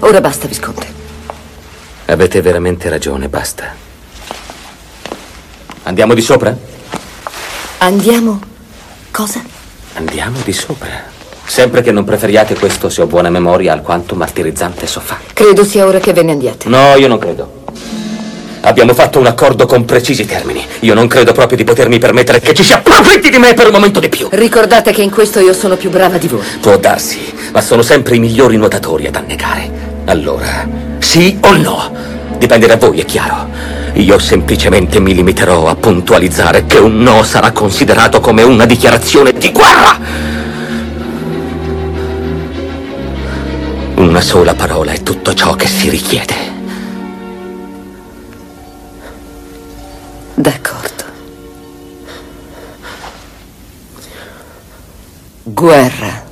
Ora 0.00 0.20
basta, 0.20 0.46
Visconte. 0.46 0.86
Avete 2.06 2.40
veramente 2.40 2.88
ragione, 2.88 3.28
basta. 3.28 3.74
Andiamo 5.84 6.14
di 6.14 6.20
sopra? 6.20 6.56
Andiamo. 7.78 8.40
Cosa? 9.10 9.42
Andiamo 9.94 10.38
di 10.44 10.52
sopra. 10.52 11.18
Sempre 11.44 11.82
che 11.82 11.90
non 11.90 12.04
preferiate 12.04 12.54
questo, 12.54 12.88
se 12.88 13.02
ho 13.02 13.06
buona 13.06 13.30
memoria, 13.30 13.72
alquanto 13.72 14.14
martirizzante 14.14 14.86
sofà. 14.86 15.18
Credo 15.32 15.64
sia 15.64 15.86
ora 15.86 15.98
che 15.98 16.12
ve 16.12 16.22
ne 16.22 16.32
andiate. 16.32 16.68
No, 16.68 16.94
io 16.96 17.08
non 17.08 17.18
credo. 17.18 17.59
Abbiamo 18.62 18.92
fatto 18.92 19.18
un 19.18 19.26
accordo 19.26 19.64
con 19.64 19.84
precisi 19.84 20.26
termini. 20.26 20.64
Io 20.80 20.94
non 20.94 21.06
credo 21.06 21.32
proprio 21.32 21.56
di 21.56 21.64
potermi 21.64 21.98
permettere 21.98 22.40
che 22.40 22.52
ci 22.52 22.62
si 22.62 22.72
approfitti 22.72 23.30
di 23.30 23.38
me 23.38 23.54
per 23.54 23.66
un 23.66 23.72
momento 23.72 24.00
di 24.00 24.08
più. 24.08 24.28
Ricordate 24.30 24.92
che 24.92 25.02
in 25.02 25.10
questo 25.10 25.40
io 25.40 25.54
sono 25.54 25.76
più 25.76 25.88
brava 25.88 26.18
di 26.18 26.28
voi. 26.28 26.42
Può 26.60 26.76
darsi, 26.76 27.32
ma 27.52 27.60
sono 27.62 27.82
sempre 27.82 28.16
i 28.16 28.18
migliori 28.18 28.56
nuotatori 28.56 29.06
ad 29.06 29.16
annegare. 29.16 29.70
Allora, 30.04 30.68
sì 30.98 31.38
o 31.40 31.56
no? 31.56 31.92
Dipende 32.36 32.66
da 32.66 32.76
voi, 32.76 33.00
è 33.00 33.04
chiaro. 33.04 33.48
Io 33.94 34.18
semplicemente 34.18 35.00
mi 35.00 35.14
limiterò 35.14 35.66
a 35.66 35.74
puntualizzare 35.74 36.66
che 36.66 36.78
un 36.78 37.02
no 37.02 37.22
sarà 37.22 37.52
considerato 37.52 38.20
come 38.20 38.42
una 38.42 38.66
dichiarazione 38.66 39.32
di 39.32 39.52
guerra. 39.52 39.98
Una 43.96 44.20
sola 44.20 44.54
parola 44.54 44.92
è 44.92 45.02
tutto 45.02 45.34
ciò 45.34 45.54
che 45.54 45.66
si 45.66 45.88
richiede. 45.90 46.49
D'accordo. 50.40 51.04
Guerra. 55.44 56.29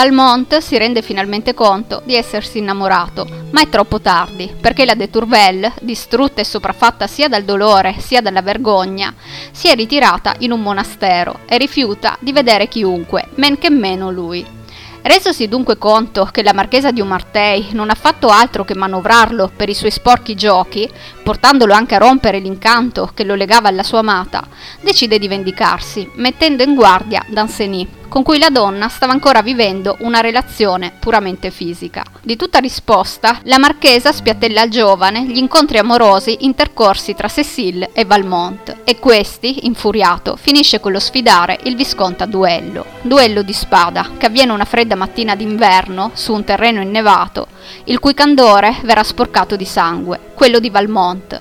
Valmont 0.00 0.56
si 0.60 0.78
rende 0.78 1.02
finalmente 1.02 1.52
conto 1.52 2.00
di 2.06 2.14
essersi 2.14 2.56
innamorato, 2.56 3.28
ma 3.50 3.60
è 3.60 3.68
troppo 3.68 4.00
tardi, 4.00 4.50
perché 4.58 4.86
la 4.86 4.94
de 4.94 5.10
Tourvel, 5.10 5.70
distrutta 5.82 6.40
e 6.40 6.44
sopraffatta 6.44 7.06
sia 7.06 7.28
dal 7.28 7.42
dolore 7.42 7.96
sia 7.98 8.22
dalla 8.22 8.40
vergogna, 8.40 9.14
si 9.50 9.68
è 9.68 9.74
ritirata 9.74 10.36
in 10.38 10.52
un 10.52 10.62
monastero 10.62 11.40
e 11.44 11.58
rifiuta 11.58 12.16
di 12.18 12.32
vedere 12.32 12.66
chiunque, 12.66 13.28
men 13.34 13.58
che 13.58 13.68
meno 13.68 14.10
lui. 14.10 14.42
Resosi 15.02 15.48
dunque 15.48 15.76
conto 15.76 16.26
che 16.32 16.42
la 16.42 16.54
marchesa 16.54 16.90
di 16.90 17.02
Umartei 17.02 17.68
non 17.72 17.90
ha 17.90 17.94
fatto 17.94 18.28
altro 18.28 18.64
che 18.64 18.74
manovrarlo 18.74 19.52
per 19.54 19.68
i 19.68 19.74
suoi 19.74 19.90
sporchi 19.90 20.34
giochi, 20.34 20.90
portandolo 21.22 21.74
anche 21.74 21.96
a 21.96 21.98
rompere 21.98 22.38
l'incanto 22.38 23.10
che 23.12 23.24
lo 23.24 23.34
legava 23.34 23.68
alla 23.68 23.82
sua 23.82 23.98
amata, 23.98 24.48
decide 24.80 25.18
di 25.18 25.28
vendicarsi, 25.28 26.10
mettendo 26.14 26.62
in 26.62 26.74
guardia 26.74 27.22
Danceny, 27.28 27.98
con 28.10 28.24
cui 28.24 28.40
la 28.40 28.50
donna 28.50 28.88
stava 28.88 29.12
ancora 29.12 29.40
vivendo 29.40 29.96
una 30.00 30.20
relazione 30.20 30.92
puramente 30.98 31.52
fisica. 31.52 32.02
Di 32.20 32.34
tutta 32.34 32.58
risposta, 32.58 33.38
la 33.44 33.58
marchesa 33.58 34.12
spiattella 34.12 34.62
al 34.62 34.68
giovane 34.68 35.24
gli 35.24 35.38
incontri 35.38 35.78
amorosi 35.78 36.38
intercorsi 36.40 37.14
tra 37.14 37.28
Cécile 37.28 37.90
e 37.92 38.04
Valmont, 38.04 38.78
e 38.82 38.98
questi, 38.98 39.64
infuriato, 39.66 40.34
finisce 40.34 40.80
con 40.80 40.90
lo 40.90 40.98
sfidare 40.98 41.60
il 41.62 41.76
visconte 41.76 42.24
a 42.24 42.26
duello. 42.26 42.84
Duello 43.02 43.42
di 43.42 43.52
spada, 43.52 44.10
che 44.18 44.26
avviene 44.26 44.52
una 44.52 44.64
fredda 44.64 44.96
mattina 44.96 45.36
d'inverno 45.36 46.10
su 46.14 46.34
un 46.34 46.42
terreno 46.42 46.80
innevato, 46.80 47.46
il 47.84 48.00
cui 48.00 48.12
candore 48.12 48.76
verrà 48.82 49.04
sporcato 49.04 49.54
di 49.54 49.64
sangue, 49.64 50.18
quello 50.34 50.58
di 50.58 50.70
Valmont, 50.70 51.40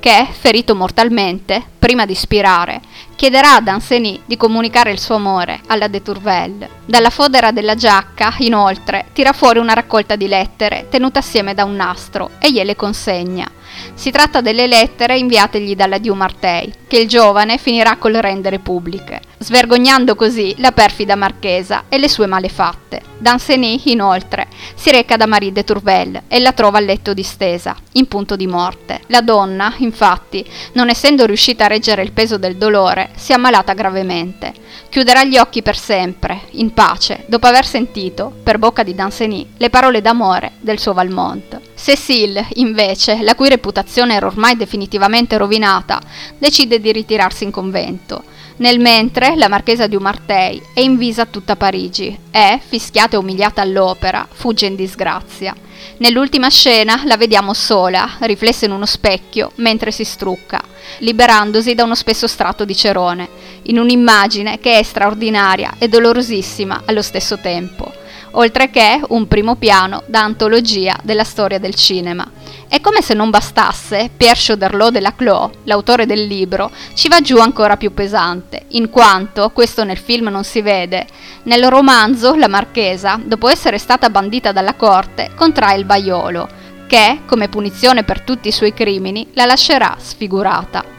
che, 0.00 0.26
ferito 0.30 0.74
mortalmente, 0.74 1.62
prima 1.78 2.06
di 2.06 2.14
spirare, 2.14 2.80
chiederà 3.16 3.56
a 3.56 3.60
Danceny 3.60 4.22
di 4.24 4.36
comunicare 4.36 4.92
il 4.92 4.98
suo 4.98 5.16
amore 5.16 5.60
alla 5.66 5.88
de 5.88 6.02
Tourvel. 6.02 6.68
Dalla 6.84 7.10
fodera 7.10 7.50
della 7.50 7.74
giacca, 7.74 8.34
inoltre, 8.38 9.06
tira 9.12 9.32
fuori 9.32 9.58
una 9.58 9.74
raccolta 9.74 10.16
di 10.16 10.28
lettere 10.28 10.86
tenute 10.88 11.18
assieme 11.18 11.54
da 11.54 11.64
un 11.64 11.74
nastro 11.74 12.30
e 12.38 12.52
gliele 12.52 12.76
consegna. 12.76 13.50
Si 13.94 14.10
tratta 14.10 14.40
delle 14.40 14.66
lettere 14.66 15.18
inviategli 15.18 15.74
dalla 15.74 15.98
Dieu 15.98 16.14
Martei, 16.14 16.72
che 16.86 16.98
il 16.98 17.08
giovane 17.08 17.58
finirà 17.58 17.96
col 17.96 18.14
rendere 18.14 18.58
pubbliche, 18.58 19.20
svergognando 19.38 20.14
così 20.14 20.54
la 20.58 20.72
perfida 20.72 21.14
marchesa 21.14 21.84
e 21.88 21.98
le 21.98 22.08
sue 22.08 22.26
malefatte. 22.26 23.00
Danceny, 23.18 23.80
inoltre, 23.86 24.46
si 24.74 24.90
reca 24.90 25.16
da 25.16 25.26
Marie 25.26 25.52
de 25.52 25.64
Tourvel 25.64 26.22
e 26.28 26.38
la 26.38 26.52
trova 26.52 26.78
a 26.78 26.80
letto 26.80 27.14
distesa, 27.14 27.76
in 27.92 28.06
punto 28.06 28.36
di 28.36 28.46
morte. 28.46 29.00
La 29.06 29.20
donna, 29.20 29.74
infatti, 29.78 30.44
non 30.72 30.88
essendo 30.88 31.26
riuscita 31.26 31.64
a 31.64 31.68
reggere 31.68 32.02
il 32.02 32.12
peso 32.12 32.38
del 32.38 32.56
dolore, 32.56 33.10
si 33.16 33.32
è 33.32 33.34
ammalata 33.34 33.72
gravemente. 33.74 34.52
Chiuderà 34.88 35.24
gli 35.24 35.36
occhi 35.36 35.62
per 35.62 35.76
sempre, 35.76 36.42
in 36.52 36.72
pace, 36.72 37.24
dopo 37.26 37.46
aver 37.46 37.66
sentito, 37.66 38.32
per 38.42 38.58
bocca 38.58 38.82
di 38.82 38.94
Danceny, 38.94 39.54
le 39.56 39.70
parole 39.70 40.00
d'amore 40.00 40.52
del 40.60 40.78
suo 40.78 40.92
Valmont. 40.92 41.60
Cécile, 41.74 42.46
invece, 42.54 43.22
la 43.22 43.34
cui 43.34 43.48
reputazione 43.48 44.14
era 44.14 44.26
ormai 44.26 44.56
definitivamente 44.56 45.36
rovinata, 45.36 46.00
decide 46.38 46.80
di 46.80 46.92
ritirarsi 46.92 47.44
in 47.44 47.50
convento. 47.50 48.36
Nel 48.58 48.80
mentre, 48.80 49.36
la 49.36 49.48
marchesa 49.48 49.86
di 49.86 49.94
Umartei 49.94 50.60
è 50.74 50.80
invisa 50.80 51.22
a 51.22 51.26
tutta 51.26 51.54
Parigi 51.54 52.18
e, 52.30 52.60
fischiata 52.66 53.14
e 53.14 53.18
umiliata 53.18 53.62
all'opera, 53.62 54.26
fugge 54.28 54.66
in 54.66 54.74
disgrazia. 54.74 55.54
Nell'ultima 55.98 56.48
scena 56.48 57.02
la 57.04 57.16
vediamo 57.16 57.54
sola, 57.54 58.16
riflessa 58.20 58.64
in 58.64 58.72
uno 58.72 58.86
specchio, 58.86 59.52
mentre 59.56 59.92
si 59.92 60.04
strucca, 60.04 60.60
liberandosi 60.98 61.74
da 61.74 61.84
uno 61.84 61.94
spesso 61.94 62.26
strato 62.26 62.64
di 62.64 62.74
cerone, 62.74 63.28
in 63.62 63.78
un'immagine 63.78 64.58
che 64.58 64.78
è 64.78 64.82
straordinaria 64.82 65.74
e 65.78 65.86
dolorosissima 65.86 66.82
allo 66.84 67.02
stesso 67.02 67.38
tempo 67.38 67.97
oltre 68.38 68.70
che 68.70 69.00
un 69.08 69.26
primo 69.26 69.56
piano 69.56 70.02
da 70.06 70.22
antologia 70.22 70.96
della 71.02 71.24
storia 71.24 71.58
del 71.58 71.74
cinema. 71.74 72.30
E 72.68 72.80
come 72.80 73.02
se 73.02 73.14
non 73.14 73.30
bastasse, 73.30 74.10
Pierre 74.16 74.38
Choderlos 74.38 74.90
de 74.90 75.00
Laclos, 75.00 75.50
l'autore 75.64 76.06
del 76.06 76.24
libro, 76.26 76.70
ci 76.94 77.08
va 77.08 77.20
giù 77.20 77.38
ancora 77.38 77.76
più 77.76 77.92
pesante, 77.92 78.66
in 78.68 78.90
quanto, 78.90 79.50
questo 79.50 79.84
nel 79.84 79.98
film 79.98 80.28
non 80.28 80.44
si 80.44 80.60
vede, 80.60 81.06
nel 81.44 81.68
romanzo 81.68 82.34
la 82.34 82.48
marchesa, 82.48 83.18
dopo 83.22 83.48
essere 83.48 83.78
stata 83.78 84.10
bandita 84.10 84.52
dalla 84.52 84.74
corte, 84.74 85.30
contrae 85.34 85.78
il 85.78 85.84
baiolo, 85.84 86.48
che, 86.86 87.20
come 87.26 87.48
punizione 87.48 88.04
per 88.04 88.20
tutti 88.20 88.48
i 88.48 88.52
suoi 88.52 88.72
crimini, 88.72 89.28
la 89.32 89.46
lascerà 89.46 89.96
sfigurata. 89.98 90.97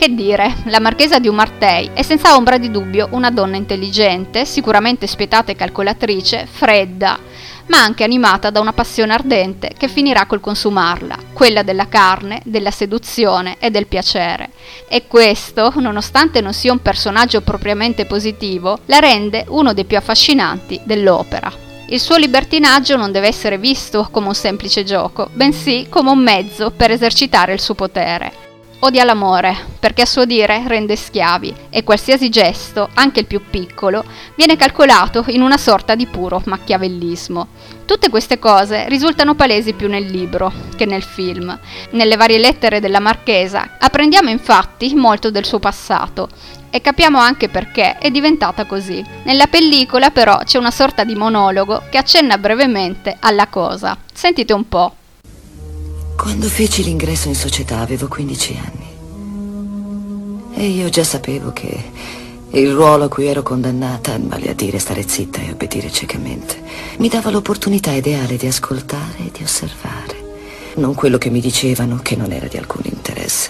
Che 0.00 0.14
dire, 0.14 0.54
la 0.68 0.80
marchesa 0.80 1.18
di 1.18 1.28
Umartei 1.28 1.90
è 1.92 2.00
senza 2.00 2.34
ombra 2.34 2.56
di 2.56 2.70
dubbio 2.70 3.08
una 3.10 3.30
donna 3.30 3.56
intelligente, 3.56 4.46
sicuramente 4.46 5.06
spietata 5.06 5.52
e 5.52 5.56
calcolatrice, 5.56 6.48
fredda, 6.50 7.18
ma 7.66 7.82
anche 7.82 8.02
animata 8.02 8.48
da 8.48 8.60
una 8.60 8.72
passione 8.72 9.12
ardente 9.12 9.72
che 9.76 9.88
finirà 9.88 10.24
col 10.24 10.40
consumarla, 10.40 11.18
quella 11.34 11.62
della 11.62 11.86
carne, 11.86 12.40
della 12.46 12.70
seduzione 12.70 13.56
e 13.58 13.70
del 13.70 13.88
piacere. 13.88 14.52
E 14.88 15.06
questo, 15.06 15.70
nonostante 15.76 16.40
non 16.40 16.54
sia 16.54 16.72
un 16.72 16.80
personaggio 16.80 17.42
propriamente 17.42 18.06
positivo, 18.06 18.78
la 18.86 19.00
rende 19.00 19.44
uno 19.48 19.74
dei 19.74 19.84
più 19.84 19.98
affascinanti 19.98 20.80
dell'opera. 20.82 21.52
Il 21.88 22.00
suo 22.00 22.16
libertinaggio 22.16 22.96
non 22.96 23.12
deve 23.12 23.28
essere 23.28 23.58
visto 23.58 24.08
come 24.10 24.28
un 24.28 24.34
semplice 24.34 24.82
gioco, 24.82 25.28
bensì 25.34 25.88
come 25.90 26.08
un 26.08 26.20
mezzo 26.20 26.70
per 26.70 26.90
esercitare 26.90 27.52
il 27.52 27.60
suo 27.60 27.74
potere. 27.74 28.48
Odia 28.82 29.04
l'amore, 29.04 29.54
perché 29.78 30.00
a 30.00 30.06
suo 30.06 30.24
dire 30.24 30.64
rende 30.66 30.96
schiavi 30.96 31.54
e 31.68 31.84
qualsiasi 31.84 32.30
gesto, 32.30 32.88
anche 32.94 33.20
il 33.20 33.26
più 33.26 33.42
piccolo, 33.50 34.02
viene 34.36 34.56
calcolato 34.56 35.22
in 35.28 35.42
una 35.42 35.58
sorta 35.58 35.94
di 35.94 36.06
puro 36.06 36.40
macchiavellismo. 36.46 37.48
Tutte 37.84 38.08
queste 38.08 38.38
cose 38.38 38.88
risultano 38.88 39.34
palesi 39.34 39.74
più 39.74 39.86
nel 39.86 40.06
libro 40.06 40.50
che 40.76 40.86
nel 40.86 41.02
film. 41.02 41.58
Nelle 41.90 42.16
varie 42.16 42.38
lettere 42.38 42.80
della 42.80 43.00
marchesa 43.00 43.76
apprendiamo 43.78 44.30
infatti 44.30 44.94
molto 44.94 45.30
del 45.30 45.44
suo 45.44 45.58
passato 45.58 46.28
e 46.70 46.80
capiamo 46.80 47.18
anche 47.18 47.50
perché 47.50 47.98
è 47.98 48.10
diventata 48.10 48.64
così. 48.64 49.04
Nella 49.24 49.46
pellicola 49.46 50.08
però 50.08 50.38
c'è 50.38 50.56
una 50.56 50.70
sorta 50.70 51.04
di 51.04 51.14
monologo 51.14 51.82
che 51.90 51.98
accenna 51.98 52.38
brevemente 52.38 53.14
alla 53.20 53.48
cosa. 53.48 53.94
Sentite 54.10 54.54
un 54.54 54.66
po'. 54.66 54.94
Quando 56.20 56.48
feci 56.48 56.84
l'ingresso 56.84 57.28
in 57.28 57.34
società 57.34 57.78
avevo 57.78 58.06
15 58.06 58.60
anni. 58.62 58.88
E 60.52 60.66
io 60.66 60.90
già 60.90 61.02
sapevo 61.02 61.50
che 61.54 61.82
il 62.50 62.74
ruolo 62.74 63.04
a 63.04 63.08
cui 63.08 63.24
ero 63.24 63.42
condannata, 63.42 64.18
vale 64.20 64.50
a 64.50 64.52
dire 64.52 64.78
stare 64.78 65.08
zitta 65.08 65.40
e 65.40 65.52
obbedire 65.52 65.90
ciecamente, 65.90 66.62
mi 66.98 67.08
dava 67.08 67.30
l'opportunità 67.30 67.92
ideale 67.92 68.36
di 68.36 68.46
ascoltare 68.46 69.16
e 69.16 69.30
di 69.32 69.42
osservare. 69.42 70.72
Non 70.74 70.92
quello 70.92 71.16
che 71.16 71.30
mi 71.30 71.40
dicevano, 71.40 72.00
che 72.02 72.16
non 72.16 72.32
era 72.32 72.48
di 72.48 72.58
alcun 72.58 72.82
interesse, 72.84 73.48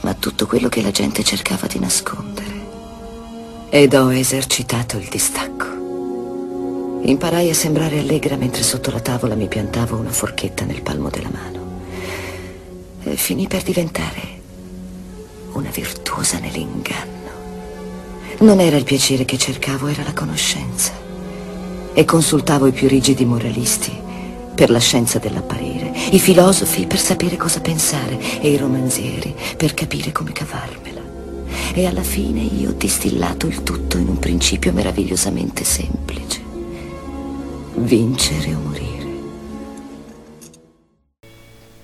ma 0.00 0.14
tutto 0.14 0.46
quello 0.46 0.70
che 0.70 0.80
la 0.80 0.90
gente 0.90 1.22
cercava 1.22 1.66
di 1.66 1.78
nascondere. 1.78 2.60
Ed 3.68 3.92
ho 3.92 4.10
esercitato 4.10 4.96
il 4.96 5.08
distacco. 5.10 5.71
Imparai 7.04 7.50
a 7.50 7.54
sembrare 7.54 7.98
allegra 7.98 8.36
mentre 8.36 8.62
sotto 8.62 8.92
la 8.92 9.00
tavola 9.00 9.34
mi 9.34 9.48
piantavo 9.48 9.96
una 9.96 10.12
forchetta 10.12 10.64
nel 10.64 10.82
palmo 10.82 11.10
della 11.10 11.30
mano. 11.32 11.80
E 13.02 13.16
finì 13.16 13.48
per 13.48 13.64
diventare 13.64 14.20
una 15.54 15.70
virtuosa 15.70 16.38
nell'inganno. 16.38 17.10
Non 18.38 18.60
era 18.60 18.76
il 18.76 18.84
piacere 18.84 19.24
che 19.24 19.36
cercavo, 19.36 19.88
era 19.88 20.04
la 20.04 20.12
conoscenza. 20.12 20.92
E 21.92 22.04
consultavo 22.04 22.68
i 22.68 22.72
più 22.72 22.86
rigidi 22.86 23.24
moralisti 23.24 23.92
per 24.54 24.70
la 24.70 24.78
scienza 24.78 25.18
dell'apparire, 25.18 25.92
i 26.12 26.20
filosofi 26.20 26.86
per 26.86 27.00
sapere 27.00 27.36
cosa 27.36 27.60
pensare 27.60 28.16
e 28.40 28.48
i 28.48 28.56
romanzieri 28.56 29.34
per 29.56 29.74
capire 29.74 30.12
come 30.12 30.30
cavarmela. 30.30 31.00
E 31.74 31.84
alla 31.84 32.04
fine 32.04 32.42
io 32.42 32.70
ho 32.70 32.74
distillato 32.74 33.48
il 33.48 33.64
tutto 33.64 33.98
in 33.98 34.06
un 34.06 34.20
principio 34.20 34.72
meravigliosamente 34.72 35.64
semplice 35.64 36.41
vincere 37.74 38.54
o 38.54 38.58
morire. 38.58 39.10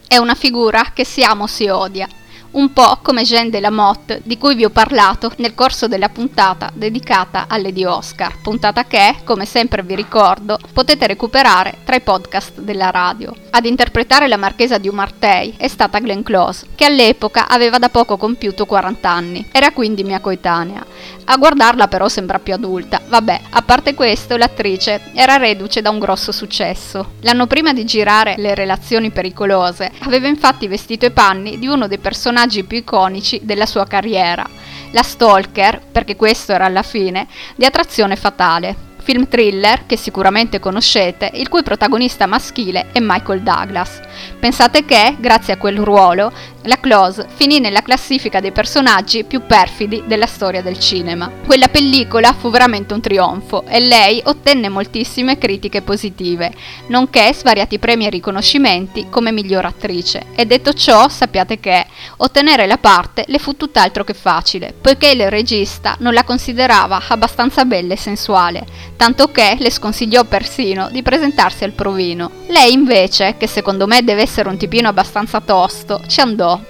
È 0.07 0.17
una 0.17 0.35
figura 0.35 0.93
che 0.95 1.05
si 1.05 1.23
ama 1.23 1.45
o 1.45 1.47
si 1.47 1.69
odia 1.69 2.09
un 2.53 2.73
po' 2.73 2.99
come 3.03 3.23
Jeanne 3.23 3.51
de 3.51 3.61
Lamotte, 3.61 4.21
di 4.25 4.39
cui 4.39 4.55
vi 4.55 4.65
ho 4.65 4.71
parlato 4.71 5.33
nel 5.37 5.55
corso 5.55 5.87
della 5.87 6.09
puntata 6.09 6.71
dedicata 6.73 7.45
a 7.49 7.59
Lady 7.59 7.85
Oscar, 7.85 8.41
puntata 8.41 8.85
che, 8.85 9.17
come 9.25 9.45
sempre 9.45 9.83
vi 9.83 9.95
ricordo, 9.95 10.59
potete 10.73 11.07
recuperare 11.07 11.79
tra 11.85 11.97
i 11.97 12.01
podcast 12.01 12.61
della 12.61 12.91
radio. 12.91 13.35
Ad 13.51 13.67
interpretare 13.67 14.29
la 14.29 14.37
marchesa 14.37 14.79
di 14.79 14.89
Umartei 14.89 15.55
è 15.59 15.69
stata 15.69 15.99
Glenn 15.99 16.23
Close, 16.23 16.67
che 16.75 16.87
all'epoca 16.87 17.49
aveva 17.49 17.79
da 17.79 17.91
poco 17.91 18.17
compiuto 18.17 18.65
40 18.65 19.11
anni, 19.11 19.49
era 19.53 19.71
quindi 19.73 20.03
mia 20.03 20.21
coetanea. 20.21 20.85
A 21.31 21.37
guardarla 21.37 21.89
però 21.89 22.09
sembra 22.09 22.39
più 22.39 22.55
adulta. 22.55 23.03
Vabbè, 23.07 23.41
a 23.51 23.63
parte 23.63 23.95
questo, 23.95 24.37
l'attrice 24.37 25.11
era 25.13 25.37
reduce 25.37 25.83
da 25.83 25.91
un 25.91 25.99
grosso 25.99 26.33
successo. 26.33 27.13
L'anno 27.21 27.47
prima 27.47 27.75
di 27.75 27.85
girare 27.85 28.37
Le 28.39 28.55
relazioni 28.55 29.11
pericolose, 29.11 29.93
aveva 30.01 30.27
infatti 30.27 30.67
vestito 30.67 31.05
i 31.05 31.11
panni 31.11 31.59
di 31.59 31.67
uno 31.67 31.87
dei 31.87 31.99
personaggi 31.99 32.37
personaggi 32.39 32.63
più 32.63 32.79
iconici 32.79 33.41
della 33.43 33.67
sua 33.67 33.85
carriera, 33.85 34.49
la 34.93 35.03
stalker, 35.03 35.83
perché 35.91 36.15
questo 36.15 36.53
era 36.53 36.67
alla 36.67 36.85
fine, 36.85 37.27
di 37.57 37.65
Attrazione 37.65 38.15
Fatale, 38.15 38.88
film 39.09 39.27
thriller 39.27 39.87
che 39.87 39.97
sicuramente 39.97 40.61
conoscete, 40.61 41.31
il 41.33 41.49
cui 41.49 41.63
protagonista 41.63 42.27
maschile 42.27 42.89
è 42.93 42.99
Michael 43.01 43.41
Douglas. 43.41 44.03
Pensate 44.39 44.85
che, 44.85 45.17
grazie 45.19 45.55
a 45.55 45.57
quel 45.57 45.79
ruolo, 45.79 46.31
la 46.65 46.79
Close 46.79 47.27
finì 47.35 47.61
nella 47.61 47.81
classifica 47.81 48.41
dei 48.41 48.53
personaggi 48.53 49.25
più 49.25 49.47
perfidi 49.47 50.03
della 50.07 50.27
storia 50.27 50.61
del 50.61 50.79
cinema. 50.79 51.31
Quella 51.47 51.69
pellicola 51.69 52.35
fu 52.35 52.51
veramente 52.51 52.93
un 52.93 53.01
trionfo 53.01 53.65
e 53.67 53.81
lei 53.81 54.21
ottenne 54.25 54.69
moltissime 54.69 55.39
critiche 55.39 55.81
positive, 55.81 56.53
nonché 56.89 57.33
svariati 57.33 57.79
premi 57.79 58.05
e 58.05 58.11
riconoscimenti 58.11 59.07
come 59.09 59.33
miglior 59.33 59.65
attrice. 59.65 60.27
E 60.35 60.45
detto 60.45 60.75
ciò, 60.75 61.09
sappiate 61.09 61.59
che 61.59 61.87
ottenere 62.19 62.67
la 62.67 62.77
parte 62.77 63.25
le 63.29 63.39
fu 63.39 63.57
tutt'altro 63.57 64.05
che 64.05 64.13
facile, 64.13 64.75
poiché 64.79 65.09
il 65.09 65.31
regista 65.31 65.97
non 66.01 66.13
la 66.13 66.25
considerava 66.25 67.01
abbastanza 67.09 67.65
bella 67.65 67.95
e 67.95 67.97
sensuale, 67.97 68.67
tanto 68.99 69.31
che 69.31 69.57
le 69.61 69.71
sconsigliò 69.71 70.25
persino 70.25 70.91
di 70.91 71.03
presentarsi 71.03 71.63
al 71.63 71.71
provino. 71.71 72.31
Lei 72.49 72.73
invece, 72.73 73.37
che 73.39 73.47
secondo 73.47 73.87
me 73.87 74.03
deve 74.03 74.23
essere 74.23 74.49
un 74.49 74.57
tipino 74.57 74.89
abbastanza 74.89 75.41
tosto, 75.41 76.03
ci 76.09 76.21
andò. 76.21 76.61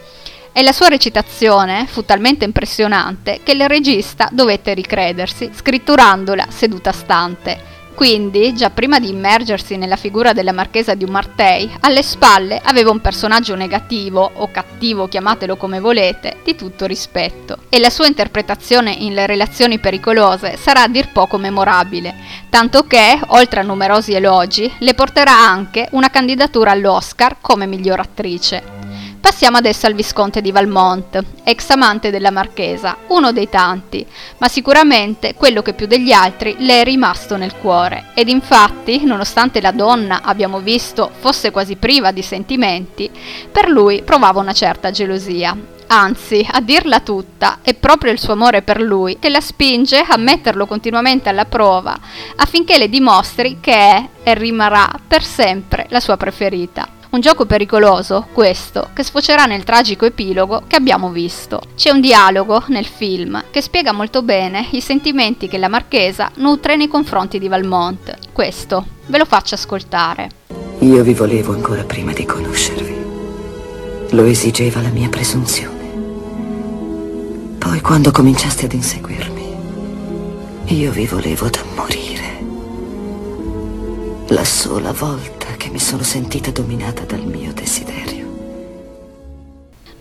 E 0.52 0.62
la 0.62 0.72
sua 0.72 0.88
recitazione 0.88 1.86
fu 1.86 2.04
talmente 2.04 2.44
impressionante 2.44 3.40
che 3.42 3.52
il 3.52 3.66
regista 3.66 4.28
dovette 4.30 4.74
ricredersi, 4.74 5.50
scritturandola 5.54 6.48
seduta 6.50 6.92
stante. 6.92 7.77
Quindi, 7.98 8.54
già 8.54 8.70
prima 8.70 9.00
di 9.00 9.08
immergersi 9.08 9.76
nella 9.76 9.96
figura 9.96 10.32
della 10.32 10.52
marchesa 10.52 10.94
di 10.94 11.02
Umartei, 11.02 11.68
alle 11.80 12.04
spalle 12.04 12.60
aveva 12.62 12.92
un 12.92 13.00
personaggio 13.00 13.56
negativo, 13.56 14.30
o 14.34 14.52
cattivo, 14.52 15.08
chiamatelo 15.08 15.56
come 15.56 15.80
volete, 15.80 16.36
di 16.44 16.54
tutto 16.54 16.86
rispetto. 16.86 17.56
E 17.68 17.80
la 17.80 17.90
sua 17.90 18.06
interpretazione 18.06 18.92
in 18.92 19.14
Le 19.14 19.26
relazioni 19.26 19.80
pericolose 19.80 20.56
sarà 20.56 20.82
a 20.82 20.88
dir 20.88 21.10
poco 21.10 21.38
memorabile, 21.38 22.14
tanto 22.48 22.86
che, 22.86 23.18
oltre 23.30 23.58
a 23.58 23.64
numerosi 23.64 24.12
elogi, 24.12 24.72
le 24.78 24.94
porterà 24.94 25.36
anche 25.36 25.88
una 25.90 26.08
candidatura 26.08 26.70
all'Oscar 26.70 27.38
come 27.40 27.66
miglior 27.66 27.98
attrice. 27.98 28.77
Passiamo 29.20 29.56
adesso 29.56 29.86
al 29.86 29.94
Visconte 29.94 30.40
di 30.40 30.52
Valmont, 30.52 31.20
ex 31.42 31.70
amante 31.70 32.10
della 32.10 32.30
Marchesa, 32.30 32.98
uno 33.08 33.32
dei 33.32 33.48
tanti, 33.48 34.06
ma 34.38 34.48
sicuramente 34.48 35.34
quello 35.34 35.60
che 35.60 35.74
più 35.74 35.86
degli 35.86 36.12
altri 36.12 36.54
le 36.58 36.80
è 36.80 36.84
rimasto 36.84 37.36
nel 37.36 37.56
cuore. 37.56 38.06
Ed 38.14 38.28
infatti, 38.28 39.04
nonostante 39.04 39.60
la 39.60 39.72
donna, 39.72 40.20
abbiamo 40.22 40.60
visto, 40.60 41.10
fosse 41.18 41.50
quasi 41.50 41.76
priva 41.76 42.12
di 42.12 42.22
sentimenti, 42.22 43.10
per 43.50 43.68
lui 43.68 44.02
provava 44.02 44.40
una 44.40 44.52
certa 44.52 44.90
gelosia. 44.90 45.56
Anzi, 45.90 46.46
a 46.48 46.60
dirla 46.60 47.00
tutta, 47.00 47.58
è 47.62 47.74
proprio 47.74 48.12
il 48.12 48.20
suo 48.20 48.34
amore 48.34 48.62
per 48.62 48.80
lui 48.80 49.18
che 49.18 49.30
la 49.30 49.40
spinge 49.40 50.04
a 50.06 50.16
metterlo 50.16 50.66
continuamente 50.66 51.28
alla 51.28 51.46
prova 51.46 51.98
affinché 52.36 52.76
le 52.76 52.90
dimostri 52.90 53.58
che 53.60 53.72
è 53.72 54.08
e 54.22 54.34
rimarrà 54.34 54.88
per 55.08 55.24
sempre 55.24 55.86
la 55.88 56.00
sua 56.00 56.16
preferita. 56.18 56.97
Un 57.10 57.20
gioco 57.20 57.46
pericoloso, 57.46 58.26
questo, 58.32 58.90
che 58.92 59.02
sfocerà 59.02 59.46
nel 59.46 59.64
tragico 59.64 60.04
epilogo 60.04 60.64
che 60.66 60.76
abbiamo 60.76 61.08
visto. 61.10 61.58
C'è 61.74 61.88
un 61.88 62.02
dialogo 62.02 62.64
nel 62.66 62.84
film 62.84 63.44
che 63.50 63.62
spiega 63.62 63.92
molto 63.92 64.20
bene 64.22 64.66
i 64.72 64.82
sentimenti 64.82 65.48
che 65.48 65.56
la 65.56 65.68
marchesa 65.68 66.30
nutre 66.34 66.76
nei 66.76 66.86
confronti 66.86 67.38
di 67.38 67.48
Valmont. 67.48 68.14
Questo, 68.30 68.84
ve 69.06 69.16
lo 69.16 69.24
faccio 69.24 69.54
ascoltare. 69.54 70.28
Io 70.80 71.02
vi 71.02 71.14
volevo 71.14 71.54
ancora 71.54 71.82
prima 71.82 72.12
di 72.12 72.26
conoscervi. 72.26 72.96
Lo 74.10 74.24
esigeva 74.24 74.82
la 74.82 74.90
mia 74.90 75.08
presunzione. 75.08 75.76
Poi 77.58 77.80
quando 77.80 78.10
cominciaste 78.10 78.66
ad 78.66 78.72
inseguirmi, 78.74 79.56
io 80.66 80.92
vi 80.92 81.06
volevo 81.06 81.48
da 81.48 81.64
morire. 81.74 82.26
La 84.28 84.44
sola 84.44 84.92
volta 84.92 85.46
mi 85.70 85.78
sono 85.78 86.02
sentita 86.02 86.50
dominata 86.50 87.04
dal 87.04 87.24
mio 87.24 87.52
desiderio. 87.52 88.17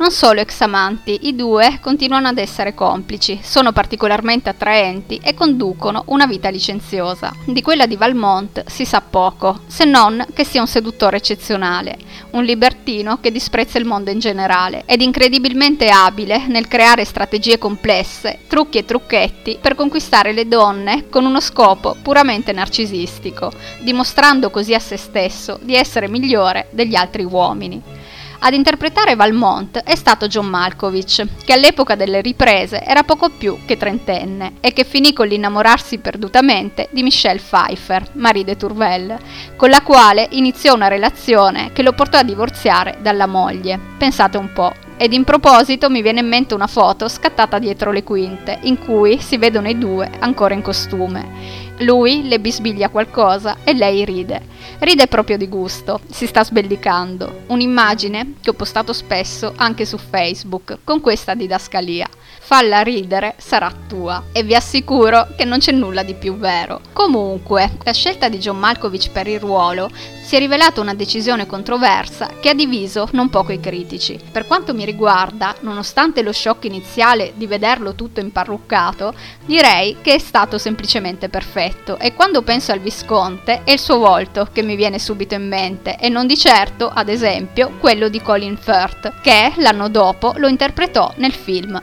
Non 0.08 0.15
solo 0.15 0.39
ex 0.39 0.62
amanti, 0.62 1.28
i 1.28 1.36
due 1.36 1.80
continuano 1.82 2.30
ad 2.30 2.38
essere 2.38 2.74
complici, 2.74 3.41
sono 3.43 3.74
particolarmente 3.74 4.48
attraenti 4.48 5.20
e 5.22 5.34
conducono 5.34 6.04
una 6.06 6.26
vita 6.26 6.48
licenziosa. 6.48 7.36
Di 7.43 7.62
quella 7.62 7.86
di 7.86 7.98
Valmont 7.98 8.63
si 8.70 8.86
sa 8.86 9.02
poco, 9.02 9.63
se 9.67 9.84
non 9.84 10.26
che 10.34 10.46
sia 10.46 10.62
un 10.62 10.67
seduttore 10.67 11.17
eccezionale, 11.17 11.98
un 12.32 12.46
libertino 12.46 13.17
che 13.20 13.34
disprezza 13.34 13.80
il 13.80 13.84
mondo 13.84 14.10
in 14.10 14.20
generale 14.20 14.84
ed 14.86 15.02
incredibilmente 15.02 15.89
abile 15.89 16.48
nel 16.48 16.70
creare 16.70 17.04
strategie 17.04 17.58
complesse, 17.58 18.39
trucchi 18.48 18.78
e 18.78 18.86
trucchetti 18.86 19.58
per 19.60 19.76
conquistare 19.76 20.32
le 20.32 20.48
donne 20.48 21.10
con 21.10 21.26
uno 21.26 21.41
scopo 21.41 21.98
puramente 22.02 22.54
narcisistico, 22.54 23.52
dimostrando 23.82 24.52
così 24.52 24.74
a 24.74 24.80
se 24.80 24.96
stesso 24.96 25.60
di 25.62 25.76
essere 25.76 26.08
migliore 26.08 26.70
degli 26.72 26.96
altri 26.96 27.26
uomini. 27.26 27.96
Ad 28.39 28.54
interpretare 28.54 29.15
Valmont 29.15 29.80
è 29.80 29.95
stato 29.95 30.28
John 30.28 30.45
Malkovich, 30.45 31.26
che 31.43 31.54
all'epoca 31.54 31.95
delle 31.95 32.21
riprese 32.21 32.84
era 32.84 33.04
poco 33.04 33.30
più 33.30 33.58
che 33.65 33.78
trentenne 33.78 34.54
e 34.62 34.73
che 34.73 34.84
finì 34.84 35.12
con 35.12 35.28
l'innamorarsi 35.28 35.97
perdutamente 35.97 36.88
di 36.91 37.02
Michelle 37.02 37.39
Pfeiffer, 37.39 38.10
Marie 38.13 38.43
de 38.43 38.56
Tourvel, 38.56 39.17
con 39.56 39.69
la 39.69 39.82
quale 39.82 40.28
iniziò 40.32 40.76
una 40.76 40.88
relazione 40.88 41.71
che 41.73 41.82
lo 41.82 41.93
portò 41.93 42.19
a 42.19 42.23
divorziare 42.23 43.00
dalla 43.02 43.26
moglie. 43.26 43.80
Pensate 43.97 44.38
un 44.38 44.54
po'. 44.54 44.73
Ed 45.00 45.13
in 45.13 45.23
proposito 45.23 45.89
mi 45.89 46.02
viene 46.02 46.21
in 46.21 46.28
mente 46.28 46.54
una 46.54 46.67
foto 46.67 47.08
scattata 47.08 47.60
dietro 47.60 47.91
le 47.91 48.04
quinte, 48.04 48.60
in 48.63 48.78
cui 48.80 49.19
si 49.19 49.38
vedono 49.38 49.67
i 49.67 49.78
due 49.78 50.10
ancora 50.19 50.54
in 50.54 50.62
costume. 50.62 51.66
Lui 51.81 52.27
le 52.27 52.39
bisbiglia 52.39 52.89
qualcosa 52.89 53.57
e 53.63 53.73
lei 53.73 54.03
ride. 54.03 54.41
Ride 54.79 55.05
proprio 55.05 55.37
di 55.37 55.47
gusto, 55.47 55.99
si 56.09 56.25
sta 56.25 56.43
sbellicando. 56.43 57.43
Un'immagine 57.47 58.33
che 58.41 58.49
ho 58.49 58.53
postato 58.53 58.93
spesso 58.93 59.53
anche 59.55 59.85
su 59.85 59.97
Facebook 59.97 60.79
con 60.83 61.01
questa 61.01 61.35
didascalia. 61.35 62.07
Falla 62.47 62.79
ridere, 62.79 63.36
sarà 63.39 63.69
tua. 63.89 64.23
E 64.31 64.41
vi 64.41 64.55
assicuro 64.55 65.27
che 65.36 65.43
non 65.43 65.60
c'è 65.60 65.73
nulla 65.73 66.01
di 66.01 66.13
più 66.13 66.38
vero. 66.38 66.79
Comunque, 66.93 67.73
la 67.83 67.91
scelta 67.91 68.29
di 68.29 68.38
John 68.38 68.57
Malkovich 68.57 69.12
per 69.12 69.27
il 69.27 69.38
ruolo 69.38 69.89
si 70.27 70.36
è 70.36 70.39
rivelata 70.39 70.81
una 70.81 70.93
decisione 70.93 71.45
controversa 71.45 72.31
che 72.41 72.49
ha 72.49 72.53
diviso 72.53 73.07
non 73.13 73.29
poco 73.29 73.53
i 73.53 73.62
critici. 73.62 74.19
Per 74.29 74.45
quanto 74.45 74.73
mi 74.73 74.83
riguarda, 74.83 75.55
nonostante 75.62 76.21
lo 76.21 76.33
shock 76.33 76.65
iniziale 76.65 77.31
di 77.36 77.47
vederlo 77.47 77.95
tutto 77.95 78.19
imparruccato, 78.19 79.13
direi 79.45 79.97
che 80.01 80.15
è 80.15 80.17
stato 80.17 80.57
semplicemente 80.57 81.29
perfetto 81.29 81.97
e 81.97 82.13
quando 82.13 82.41
penso 82.41 82.73
al 82.73 82.79
Visconte 82.79 83.62
è 83.63 83.71
il 83.71 83.79
suo 83.79 83.99
volto 83.99 84.49
che 84.51 84.63
mi 84.63 84.75
viene 84.75 84.99
subito 84.99 85.33
in 85.33 85.47
mente 85.47 85.97
e 85.97 86.10
non 86.10 86.27
di 86.27 86.38
certo, 86.38 86.89
ad 86.93 87.07
esempio, 87.07 87.75
quello 87.79 88.10
di 88.10 88.21
Colin 88.21 88.57
Firth, 88.57 89.21
che 89.21 89.53
l'anno 89.57 89.88
dopo 89.88 90.33
lo 90.36 90.49
interpretò 90.49 91.13
nel 91.17 91.33
film 91.33 91.81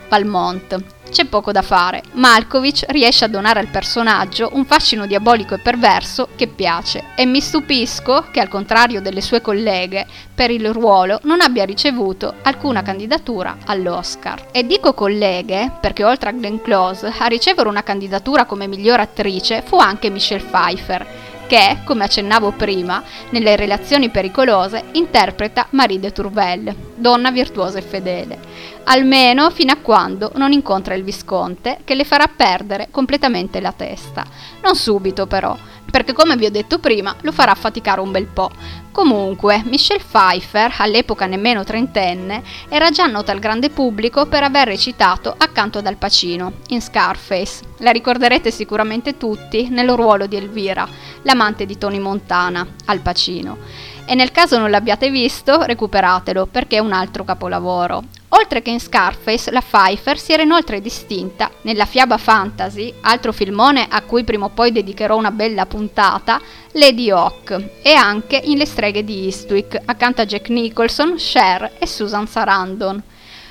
Valmont. 0.54 0.84
C'è 1.10 1.26
poco 1.26 1.52
da 1.52 1.62
fare. 1.62 2.02
Malkovich 2.12 2.84
riesce 2.88 3.24
a 3.24 3.28
donare 3.28 3.60
al 3.60 3.68
personaggio 3.68 4.50
un 4.54 4.64
fascino 4.64 5.06
diabolico 5.06 5.54
e 5.54 5.58
perverso 5.58 6.28
che 6.34 6.48
piace 6.48 7.04
e 7.14 7.24
mi 7.24 7.40
stupisco 7.40 8.26
che 8.32 8.40
al 8.40 8.48
contrario 8.48 9.00
delle 9.00 9.20
sue 9.20 9.40
colleghe 9.40 10.06
per 10.34 10.50
il 10.50 10.72
ruolo 10.72 11.20
non 11.22 11.40
abbia 11.40 11.64
ricevuto 11.64 12.34
alcuna 12.42 12.82
candidatura 12.82 13.58
all'Oscar. 13.66 14.48
E 14.50 14.66
dico 14.66 14.92
colleghe 14.92 15.70
perché 15.80 16.02
oltre 16.02 16.30
a 16.30 16.32
Glenn 16.32 16.58
Close 16.62 17.12
a 17.16 17.26
ricevere 17.26 17.68
una 17.68 17.84
candidatura 17.84 18.44
come 18.44 18.66
miglior 18.66 18.98
attrice 18.98 19.62
fu 19.64 19.76
anche 19.78 20.10
Michelle 20.10 20.42
Pfeiffer 20.42 21.06
che, 21.46 21.78
come 21.84 22.04
accennavo 22.04 22.52
prima, 22.52 23.02
nelle 23.30 23.54
relazioni 23.54 24.08
pericolose 24.08 24.84
interpreta 24.92 25.66
Marie 25.70 26.00
de 26.00 26.10
Tourvel, 26.10 26.74
donna 26.94 27.30
virtuosa 27.30 27.78
e 27.78 27.82
fedele, 27.82 28.38
almeno 28.84 29.50
fino 29.50 29.72
a 29.72 29.78
quando 29.80 30.32
non 30.36 30.52
incontra 30.52 30.94
il 30.94 31.04
Visconte 31.04 31.78
che 31.84 31.94
le 31.94 32.04
farà 32.04 32.26
perdere 32.26 32.88
completamente 32.90 33.60
la 33.60 33.72
testa. 33.72 34.24
Non 34.62 34.74
subito 34.74 35.26
però, 35.26 35.56
perché 35.90 36.12
come 36.12 36.36
vi 36.36 36.46
ho 36.46 36.50
detto 36.50 36.78
prima 36.78 37.14
lo 37.20 37.32
farà 37.32 37.54
faticare 37.54 38.00
un 38.00 38.10
bel 38.10 38.26
po'. 38.26 38.50
Comunque, 38.90 39.62
Michelle 39.64 40.02
Pfeiffer, 40.02 40.72
all'epoca 40.78 41.26
nemmeno 41.26 41.64
trentenne, 41.64 42.42
era 42.68 42.90
già 42.90 43.06
nota 43.06 43.32
al 43.32 43.40
grande 43.40 43.70
pubblico 43.70 44.26
per 44.26 44.44
aver 44.44 44.68
recitato 44.68 45.34
accanto 45.36 45.78
ad 45.78 45.86
Al 45.86 45.96
Pacino, 45.96 46.52
in 46.68 46.80
Scarface. 46.80 47.62
La 47.78 47.90
ricorderete 47.90 48.52
sicuramente 48.52 49.16
tutti 49.16 49.68
nel 49.68 49.90
ruolo 49.90 50.26
di 50.26 50.36
Elvira, 50.36 50.88
l'amante 51.22 51.66
di 51.66 51.76
Tony 51.76 51.98
Montana, 51.98 52.66
Al 52.86 53.00
Pacino 53.00 53.58
e 54.06 54.14
nel 54.14 54.32
caso 54.32 54.58
non 54.58 54.70
l'abbiate 54.70 55.10
visto, 55.10 55.62
recuperatelo 55.62 56.46
perché 56.46 56.76
è 56.76 56.80
un 56.80 56.92
altro 56.92 57.24
capolavoro. 57.24 58.02
Oltre 58.36 58.62
che 58.62 58.70
in 58.70 58.80
Scarface, 58.80 59.50
la 59.50 59.60
Pfeiffer 59.60 60.18
si 60.18 60.32
era 60.32 60.42
inoltre 60.42 60.80
distinta 60.80 61.50
nella 61.62 61.86
fiaba 61.86 62.18
fantasy, 62.18 62.92
altro 63.02 63.32
filmone 63.32 63.86
a 63.88 64.02
cui 64.02 64.24
prima 64.24 64.46
o 64.46 64.50
poi 64.50 64.72
dedicherò 64.72 65.16
una 65.16 65.30
bella 65.30 65.66
puntata, 65.66 66.40
Lady 66.72 67.10
Hawk, 67.10 67.80
e 67.80 67.92
anche 67.92 68.36
in 68.36 68.58
Le 68.58 68.66
streghe 68.66 69.04
di 69.04 69.24
Eastwick, 69.24 69.80
accanto 69.84 70.20
a 70.20 70.26
Jack 70.26 70.48
Nicholson, 70.48 71.14
Cher 71.16 71.76
e 71.78 71.86
Susan 71.86 72.26
Sarandon. 72.26 73.02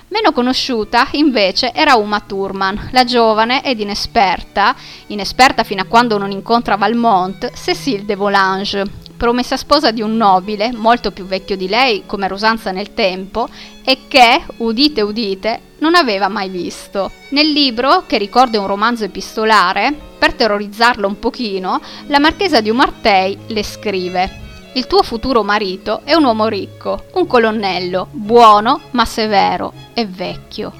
Meno 0.09 0.31
conosciuta, 0.31 1.07
invece, 1.13 1.73
era 1.73 1.95
Uma 1.95 2.19
Thurman, 2.19 2.89
la 2.91 3.03
giovane 3.03 3.63
ed 3.63 3.79
inesperta, 3.79 4.75
inesperta 5.07 5.63
fino 5.63 5.81
a 5.81 5.85
quando 5.85 6.17
non 6.17 6.29
incontra 6.29 6.75
Valmont, 6.75 7.51
Cécile 7.53 8.05
de 8.05 8.15
Volange, 8.15 8.83
promessa 9.23 9.55
sposa 9.55 9.91
di 9.91 10.01
un 10.01 10.17
nobile, 10.17 10.73
molto 10.73 11.11
più 11.11 11.23
vecchio 11.23 11.55
di 11.55 11.69
lei, 11.69 12.03
come 12.05 12.25
era 12.25 12.33
usanza 12.33 12.71
nel 12.71 12.93
tempo, 12.93 13.47
e 13.81 13.99
che, 14.09 14.43
udite 14.57 15.01
udite, 15.01 15.59
non 15.77 15.95
aveva 15.95 16.27
mai 16.27 16.49
visto. 16.49 17.09
Nel 17.29 17.49
libro, 17.49 18.03
che 18.05 18.17
ricorda 18.17 18.59
un 18.59 18.67
romanzo 18.67 19.05
epistolare, 19.05 19.97
per 20.17 20.33
terrorizzarlo 20.33 21.07
un 21.07 21.19
pochino, 21.19 21.79
la 22.07 22.19
marchesa 22.19 22.59
di 22.59 22.69
Umartei 22.69 23.37
le 23.47 23.63
scrive 23.63 24.41
il 24.73 24.87
tuo 24.87 25.03
futuro 25.03 25.43
marito 25.43 26.01
è 26.03 26.15
un 26.15 26.23
uomo 26.23 26.47
ricco, 26.47 27.05
un 27.13 27.27
colonnello, 27.27 28.07
buono 28.09 28.81
ma 28.91 29.05
severo 29.05 29.71
e 29.93 30.07
vecchio. 30.07 30.73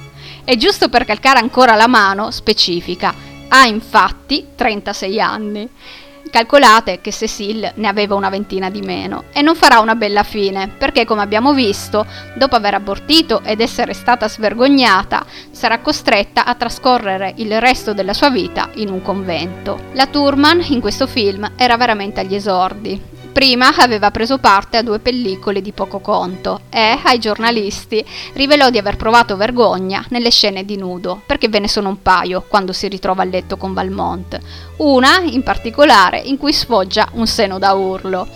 E 0.44 0.56
giusto 0.56 0.88
per 0.88 1.04
calcare 1.04 1.38
ancora 1.38 1.76
la 1.76 1.86
mano, 1.86 2.32
specifica. 2.32 3.14
Ha 3.46 3.66
infatti 3.66 4.48
36 4.56 5.20
anni. 5.20 5.68
Calcolate 6.34 7.00
che 7.00 7.12
Cecile 7.12 7.74
ne 7.76 7.86
aveva 7.86 8.16
una 8.16 8.28
ventina 8.28 8.68
di 8.68 8.80
meno 8.80 9.26
e 9.32 9.40
non 9.40 9.54
farà 9.54 9.78
una 9.78 9.94
bella 9.94 10.24
fine, 10.24 10.66
perché 10.66 11.04
come 11.04 11.22
abbiamo 11.22 11.54
visto, 11.54 12.04
dopo 12.34 12.56
aver 12.56 12.74
abortito 12.74 13.40
ed 13.44 13.60
essere 13.60 13.92
stata 13.92 14.28
svergognata, 14.28 15.24
sarà 15.52 15.78
costretta 15.78 16.44
a 16.44 16.56
trascorrere 16.56 17.34
il 17.36 17.60
resto 17.60 17.94
della 17.94 18.14
sua 18.14 18.30
vita 18.30 18.70
in 18.74 18.88
un 18.88 19.00
convento. 19.00 19.78
La 19.92 20.08
Turman 20.08 20.60
in 20.70 20.80
questo 20.80 21.06
film 21.06 21.52
era 21.54 21.76
veramente 21.76 22.18
agli 22.18 22.34
esordi, 22.34 23.00
Prima 23.34 23.74
aveva 23.78 24.12
preso 24.12 24.38
parte 24.38 24.76
a 24.76 24.82
due 24.82 25.00
pellicole 25.00 25.60
di 25.60 25.72
poco 25.72 25.98
conto 25.98 26.60
e, 26.70 27.00
ai 27.02 27.18
giornalisti, 27.18 28.02
rivelò 28.34 28.70
di 28.70 28.78
aver 28.78 28.94
provato 28.94 29.36
vergogna 29.36 30.04
nelle 30.10 30.30
scene 30.30 30.64
di 30.64 30.76
nudo, 30.76 31.20
perché 31.26 31.48
ve 31.48 31.58
ne 31.58 31.66
sono 31.66 31.88
un 31.88 32.00
paio 32.00 32.44
quando 32.46 32.72
si 32.72 32.86
ritrova 32.86 33.22
a 33.22 33.26
letto 33.26 33.56
con 33.56 33.74
Valmont. 33.74 34.38
Una, 34.76 35.18
in 35.18 35.42
particolare, 35.42 36.20
in 36.20 36.38
cui 36.38 36.52
sfoggia 36.52 37.08
un 37.14 37.26
seno 37.26 37.58
da 37.58 37.72
urlo. 37.72 38.28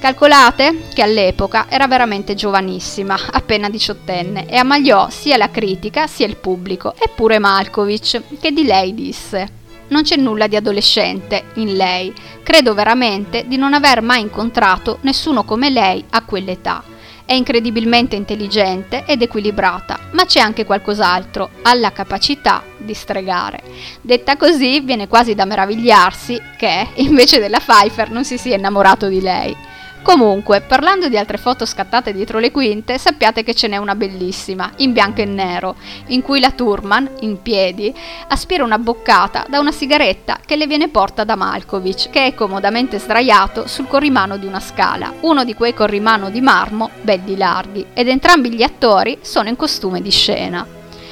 Calcolate 0.00 0.88
che 0.92 1.02
all'epoca 1.02 1.66
era 1.68 1.86
veramente 1.86 2.34
giovanissima, 2.34 3.16
appena 3.30 3.70
diciottenne, 3.70 4.48
e 4.48 4.56
ammaliò 4.56 5.08
sia 5.10 5.36
la 5.36 5.50
critica 5.50 6.08
sia 6.08 6.26
il 6.26 6.36
pubblico, 6.36 6.92
eppure 6.98 7.38
Malkovich, 7.38 8.20
che 8.40 8.50
di 8.50 8.64
lei 8.64 8.94
disse 8.94 9.58
non 9.90 10.02
c'è 10.02 10.16
nulla 10.16 10.48
di 10.48 10.56
adolescente 10.56 11.44
in 11.54 11.76
lei. 11.76 12.12
Credo 12.42 12.74
veramente 12.74 13.46
di 13.46 13.56
non 13.56 13.74
aver 13.74 14.02
mai 14.02 14.20
incontrato 14.20 14.98
nessuno 15.02 15.44
come 15.44 15.70
lei 15.70 16.04
a 16.10 16.24
quell'età. 16.24 16.82
È 17.24 17.32
incredibilmente 17.32 18.16
intelligente 18.16 19.04
ed 19.06 19.22
equilibrata, 19.22 20.08
ma 20.12 20.24
c'è 20.24 20.40
anche 20.40 20.64
qualcos'altro, 20.64 21.50
ha 21.62 21.74
la 21.74 21.92
capacità 21.92 22.64
di 22.76 22.92
stregare. 22.92 23.62
Detta 24.00 24.36
così, 24.36 24.80
viene 24.80 25.06
quasi 25.06 25.36
da 25.36 25.44
meravigliarsi 25.44 26.40
che, 26.58 26.88
invece 26.96 27.38
della 27.38 27.60
Pfeiffer, 27.60 28.10
non 28.10 28.24
si 28.24 28.36
sia 28.36 28.56
innamorato 28.56 29.06
di 29.06 29.20
lei. 29.20 29.56
Comunque, 30.02 30.62
parlando 30.62 31.08
di 31.08 31.18
altre 31.18 31.36
foto 31.36 31.66
scattate 31.66 32.12
dietro 32.12 32.38
le 32.38 32.50
quinte, 32.50 32.98
sappiate 32.98 33.42
che 33.42 33.54
ce 33.54 33.68
n'è 33.68 33.76
una 33.76 33.94
bellissima, 33.94 34.72
in 34.76 34.92
bianco 34.92 35.20
e 35.20 35.26
nero, 35.26 35.76
in 36.06 36.22
cui 36.22 36.40
la 36.40 36.50
Turman, 36.50 37.08
in 37.20 37.42
piedi, 37.42 37.94
aspira 38.28 38.64
una 38.64 38.78
boccata 38.78 39.44
da 39.48 39.60
una 39.60 39.72
sigaretta 39.72 40.40
che 40.44 40.56
le 40.56 40.66
viene 40.66 40.88
porta 40.88 41.24
da 41.24 41.36
Malkovich, 41.36 42.08
che 42.08 42.26
è 42.26 42.34
comodamente 42.34 42.98
sdraiato 42.98 43.66
sul 43.66 43.86
corrimano 43.86 44.38
di 44.38 44.46
una 44.46 44.60
scala, 44.60 45.12
uno 45.20 45.44
di 45.44 45.54
quei 45.54 45.74
corrimano 45.74 46.30
di 46.30 46.40
marmo 46.40 46.90
belli 47.02 47.36
larghi, 47.36 47.86
ed 47.92 48.08
entrambi 48.08 48.54
gli 48.54 48.62
attori 48.62 49.18
sono 49.20 49.50
in 49.50 49.56
costume 49.56 50.00
di 50.00 50.10
scena. 50.10 50.66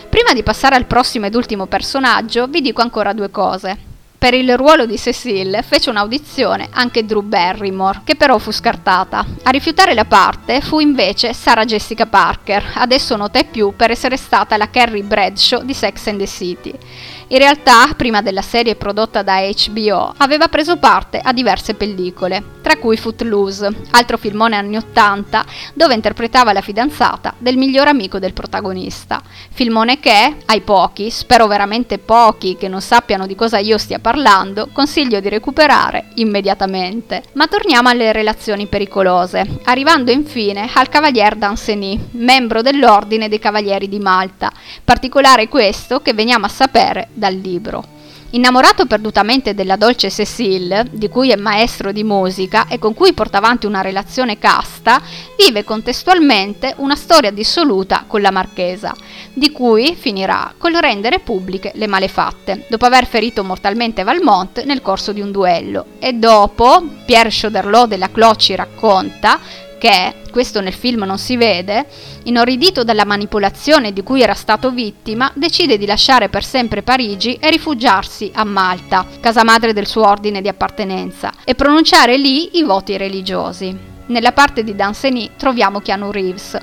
Prima 0.08 0.32
di 0.32 0.42
passare 0.42 0.76
al 0.76 0.86
prossimo 0.86 1.26
ed 1.26 1.34
ultimo 1.34 1.66
personaggio, 1.66 2.46
vi 2.46 2.62
dico 2.62 2.80
ancora 2.80 3.12
due 3.12 3.30
cose. 3.30 3.87
Per 4.18 4.34
il 4.34 4.56
ruolo 4.56 4.84
di 4.84 4.98
Cecile 4.98 5.62
fece 5.62 5.90
un'audizione 5.90 6.70
anche 6.72 7.04
Drew 7.04 7.22
Barrymore, 7.22 8.00
che 8.02 8.16
però 8.16 8.38
fu 8.38 8.50
scartata. 8.50 9.24
A 9.44 9.50
rifiutare 9.50 9.94
la 9.94 10.06
parte 10.06 10.60
fu 10.60 10.80
invece 10.80 11.32
Sarah 11.32 11.64
Jessica 11.64 12.04
Parker, 12.04 12.72
adesso 12.74 13.14
nota 13.14 13.40
più 13.44 13.74
per 13.76 13.92
essere 13.92 14.16
stata 14.16 14.56
la 14.56 14.70
Carrie 14.70 15.04
Bradshaw 15.04 15.62
di 15.62 15.72
Sex 15.72 16.08
and 16.08 16.18
the 16.18 16.26
City. 16.26 16.74
In 17.30 17.36
realtà, 17.36 17.92
prima 17.94 18.22
della 18.22 18.40
serie 18.40 18.74
prodotta 18.74 19.20
da 19.20 19.40
HBO, 19.40 20.14
aveva 20.16 20.48
preso 20.48 20.78
parte 20.78 21.20
a 21.22 21.34
diverse 21.34 21.74
pellicole, 21.74 22.42
tra 22.62 22.76
cui 22.76 22.96
Footloose, 22.96 23.68
altro 23.90 24.16
filmone 24.16 24.56
anni 24.56 24.78
80, 24.78 25.44
dove 25.74 25.92
interpretava 25.92 26.54
la 26.54 26.62
fidanzata 26.62 27.34
del 27.36 27.58
miglior 27.58 27.86
amico 27.86 28.18
del 28.18 28.32
protagonista. 28.32 29.20
Filmone 29.50 30.00
che, 30.00 30.36
ai 30.46 30.62
pochi, 30.62 31.10
spero 31.10 31.46
veramente 31.46 31.98
pochi 31.98 32.56
che 32.56 32.66
non 32.66 32.80
sappiano 32.80 33.26
di 33.26 33.34
cosa 33.34 33.58
io 33.58 33.76
stia 33.76 33.98
parlando, 33.98 34.70
consiglio 34.72 35.20
di 35.20 35.28
recuperare 35.28 36.08
immediatamente. 36.14 37.24
Ma 37.34 37.46
torniamo 37.46 37.90
alle 37.90 38.10
relazioni 38.12 38.68
pericolose, 38.68 39.60
arrivando 39.64 40.10
infine 40.10 40.70
al 40.72 40.88
Cavalier 40.88 41.34
d'Anceny, 41.34 42.08
membro 42.12 42.62
dell'Ordine 42.62 43.28
dei 43.28 43.38
Cavalieri 43.38 43.86
di 43.86 43.98
Malta, 43.98 44.50
particolare 44.82 45.46
questo 45.48 46.00
che 46.00 46.14
veniamo 46.14 46.46
a 46.46 46.50
sapere 46.50 47.08
dal 47.18 47.34
libro. 47.34 47.96
Innamorato 48.32 48.84
perdutamente 48.84 49.54
della 49.54 49.76
dolce 49.76 50.10
Cécile, 50.10 50.84
di 50.90 51.08
cui 51.08 51.30
è 51.30 51.36
maestro 51.36 51.92
di 51.92 52.04
musica 52.04 52.66
e 52.68 52.78
con 52.78 52.92
cui 52.92 53.14
porta 53.14 53.38
avanti 53.38 53.64
una 53.64 53.80
relazione 53.80 54.38
casta, 54.38 55.00
vive 55.38 55.64
contestualmente 55.64 56.74
una 56.76 56.94
storia 56.94 57.30
dissoluta 57.30 58.04
con 58.06 58.20
la 58.20 58.30
marchesa, 58.30 58.94
di 59.32 59.50
cui 59.50 59.94
finirà 59.94 60.52
col 60.58 60.74
rendere 60.74 61.20
pubbliche 61.20 61.72
le 61.76 61.86
malefatte, 61.86 62.66
dopo 62.68 62.84
aver 62.84 63.06
ferito 63.06 63.42
mortalmente 63.42 64.02
Valmont 64.02 64.62
nel 64.64 64.82
corso 64.82 65.12
di 65.12 65.22
un 65.22 65.30
duello. 65.30 65.86
E 65.98 66.12
dopo, 66.12 66.82
Pierre 67.06 67.30
Choderlos 67.30 67.86
della 67.86 68.10
Cloci 68.10 68.54
racconta, 68.54 69.40
che, 69.78 70.14
questo 70.30 70.60
nel 70.60 70.74
film 70.74 71.04
non 71.04 71.18
si 71.18 71.36
vede, 71.36 71.86
inorridito 72.24 72.84
dalla 72.84 73.04
manipolazione 73.04 73.92
di 73.92 74.02
cui 74.02 74.20
era 74.20 74.34
stato 74.34 74.70
vittima, 74.70 75.30
decide 75.34 75.78
di 75.78 75.86
lasciare 75.86 76.28
per 76.28 76.44
sempre 76.44 76.82
Parigi 76.82 77.34
e 77.40 77.50
rifugiarsi 77.50 78.30
a 78.34 78.44
Malta, 78.44 79.06
casa 79.20 79.44
madre 79.44 79.72
del 79.72 79.86
suo 79.86 80.06
ordine 80.06 80.40
di 80.40 80.48
appartenenza, 80.48 81.32
e 81.44 81.54
pronunciare 81.54 82.16
lì 82.16 82.58
i 82.58 82.62
voti 82.62 82.96
religiosi. 82.96 83.76
Nella 84.06 84.32
parte 84.32 84.64
di 84.64 84.74
Danceny 84.74 85.30
troviamo 85.36 85.80
Keanu 85.80 86.10
Reeves, 86.10 86.58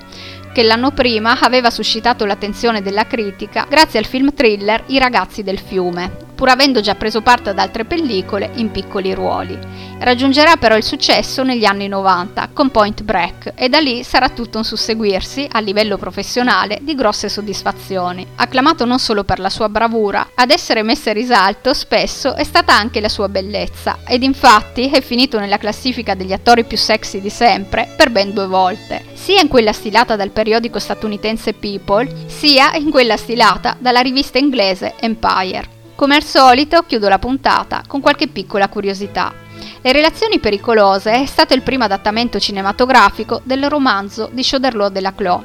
che 0.54 0.64
l'anno 0.64 0.92
prima 0.92 1.40
aveva 1.40 1.70
suscitato 1.70 2.26
l'attenzione 2.26 2.82
della 2.82 3.06
critica 3.06 3.66
grazie 3.70 4.00
al 4.00 4.06
film 4.06 4.34
thriller 4.34 4.84
I 4.88 4.98
ragazzi 5.00 5.44
del 5.44 5.60
fiume, 5.60 6.25
pur 6.36 6.50
avendo 6.50 6.82
già 6.82 6.96
preso 6.96 7.22
parte 7.22 7.50
ad 7.50 7.60
altre 7.60 7.86
pellicole 7.86 8.52
in 8.56 8.70
piccoli 8.72 9.14
ruoli. 9.14 9.58
Raggiungerà 10.00 10.58
però 10.58 10.76
il 10.76 10.84
successo 10.84 11.44
negli 11.44 11.66
anni 11.66 11.88
90 11.88 12.50
con 12.54 12.70
Point 12.70 13.04
Break 13.04 13.54
e 13.56 13.70
da 13.70 13.80
lì 13.80 14.04
sarà 14.04 14.30
tutto 14.30 14.58
un 14.58 14.66
susseguirsi 14.66 15.48
a 15.50 15.60
livello 15.60 15.98
professionale 15.98 16.80
di 16.82 16.96
grosse 16.96 17.30
soddisfazioni. 17.30 18.28
Acclamato 18.36 18.86
non 18.86 19.00
solo 19.00 19.24
per 19.24 19.40
la 19.40 19.50
sua 19.50 19.70
bravura, 19.70 20.32
ad 20.36 20.52
essere 20.52 20.84
messa 20.84 21.10
in 21.10 21.16
risalto 21.16 21.74
spesso 21.74 22.36
è 22.36 22.44
stata 22.44 22.74
anche 22.74 23.00
la 23.00 23.10
sua 23.10 23.30
bellezza 23.30 24.00
ed 24.06 24.24
infatti 24.24 24.90
è 24.90 25.02
finito 25.02 25.40
nella 25.40 25.58
classifica 25.58 26.14
degli 26.14 26.34
attori 26.34 26.66
più 26.66 26.78
sexy 26.78 27.22
di 27.22 27.30
sempre 27.30 27.94
per 27.96 28.12
ben 28.12 28.34
due 28.34 28.48
volte, 28.48 29.04
sia 29.14 29.40
in 29.40 29.48
quella 29.48 29.74
stilata 29.74 30.16
dal 30.16 30.32
periodico 30.32 30.80
statunitense 30.80 31.54
People, 31.54 32.08
sia 32.28 32.76
in 32.76 32.92
quella 32.92 33.18
stilata 33.18 33.78
dalla 33.80 34.02
rivista 34.02 34.38
inglese 34.38 34.94
Empire. 35.00 35.75
Come 35.96 36.16
al 36.16 36.24
solito 36.24 36.82
chiudo 36.82 37.08
la 37.08 37.20
puntata 37.20 37.82
con 37.88 38.02
qualche 38.02 38.28
piccola 38.28 38.68
curiosità. 38.68 39.32
Le 39.82 39.94
relazioni 39.94 40.40
pericolose 40.40 41.22
è 41.22 41.26
stato 41.26 41.54
il 41.54 41.62
primo 41.62 41.86
adattamento 41.86 42.38
cinematografico 42.38 43.40
del 43.46 43.70
romanzo 43.70 44.30
di 44.34 44.44
Choderlos 44.44 44.92
de 44.92 45.00
la 45.00 45.14
Clos 45.14 45.42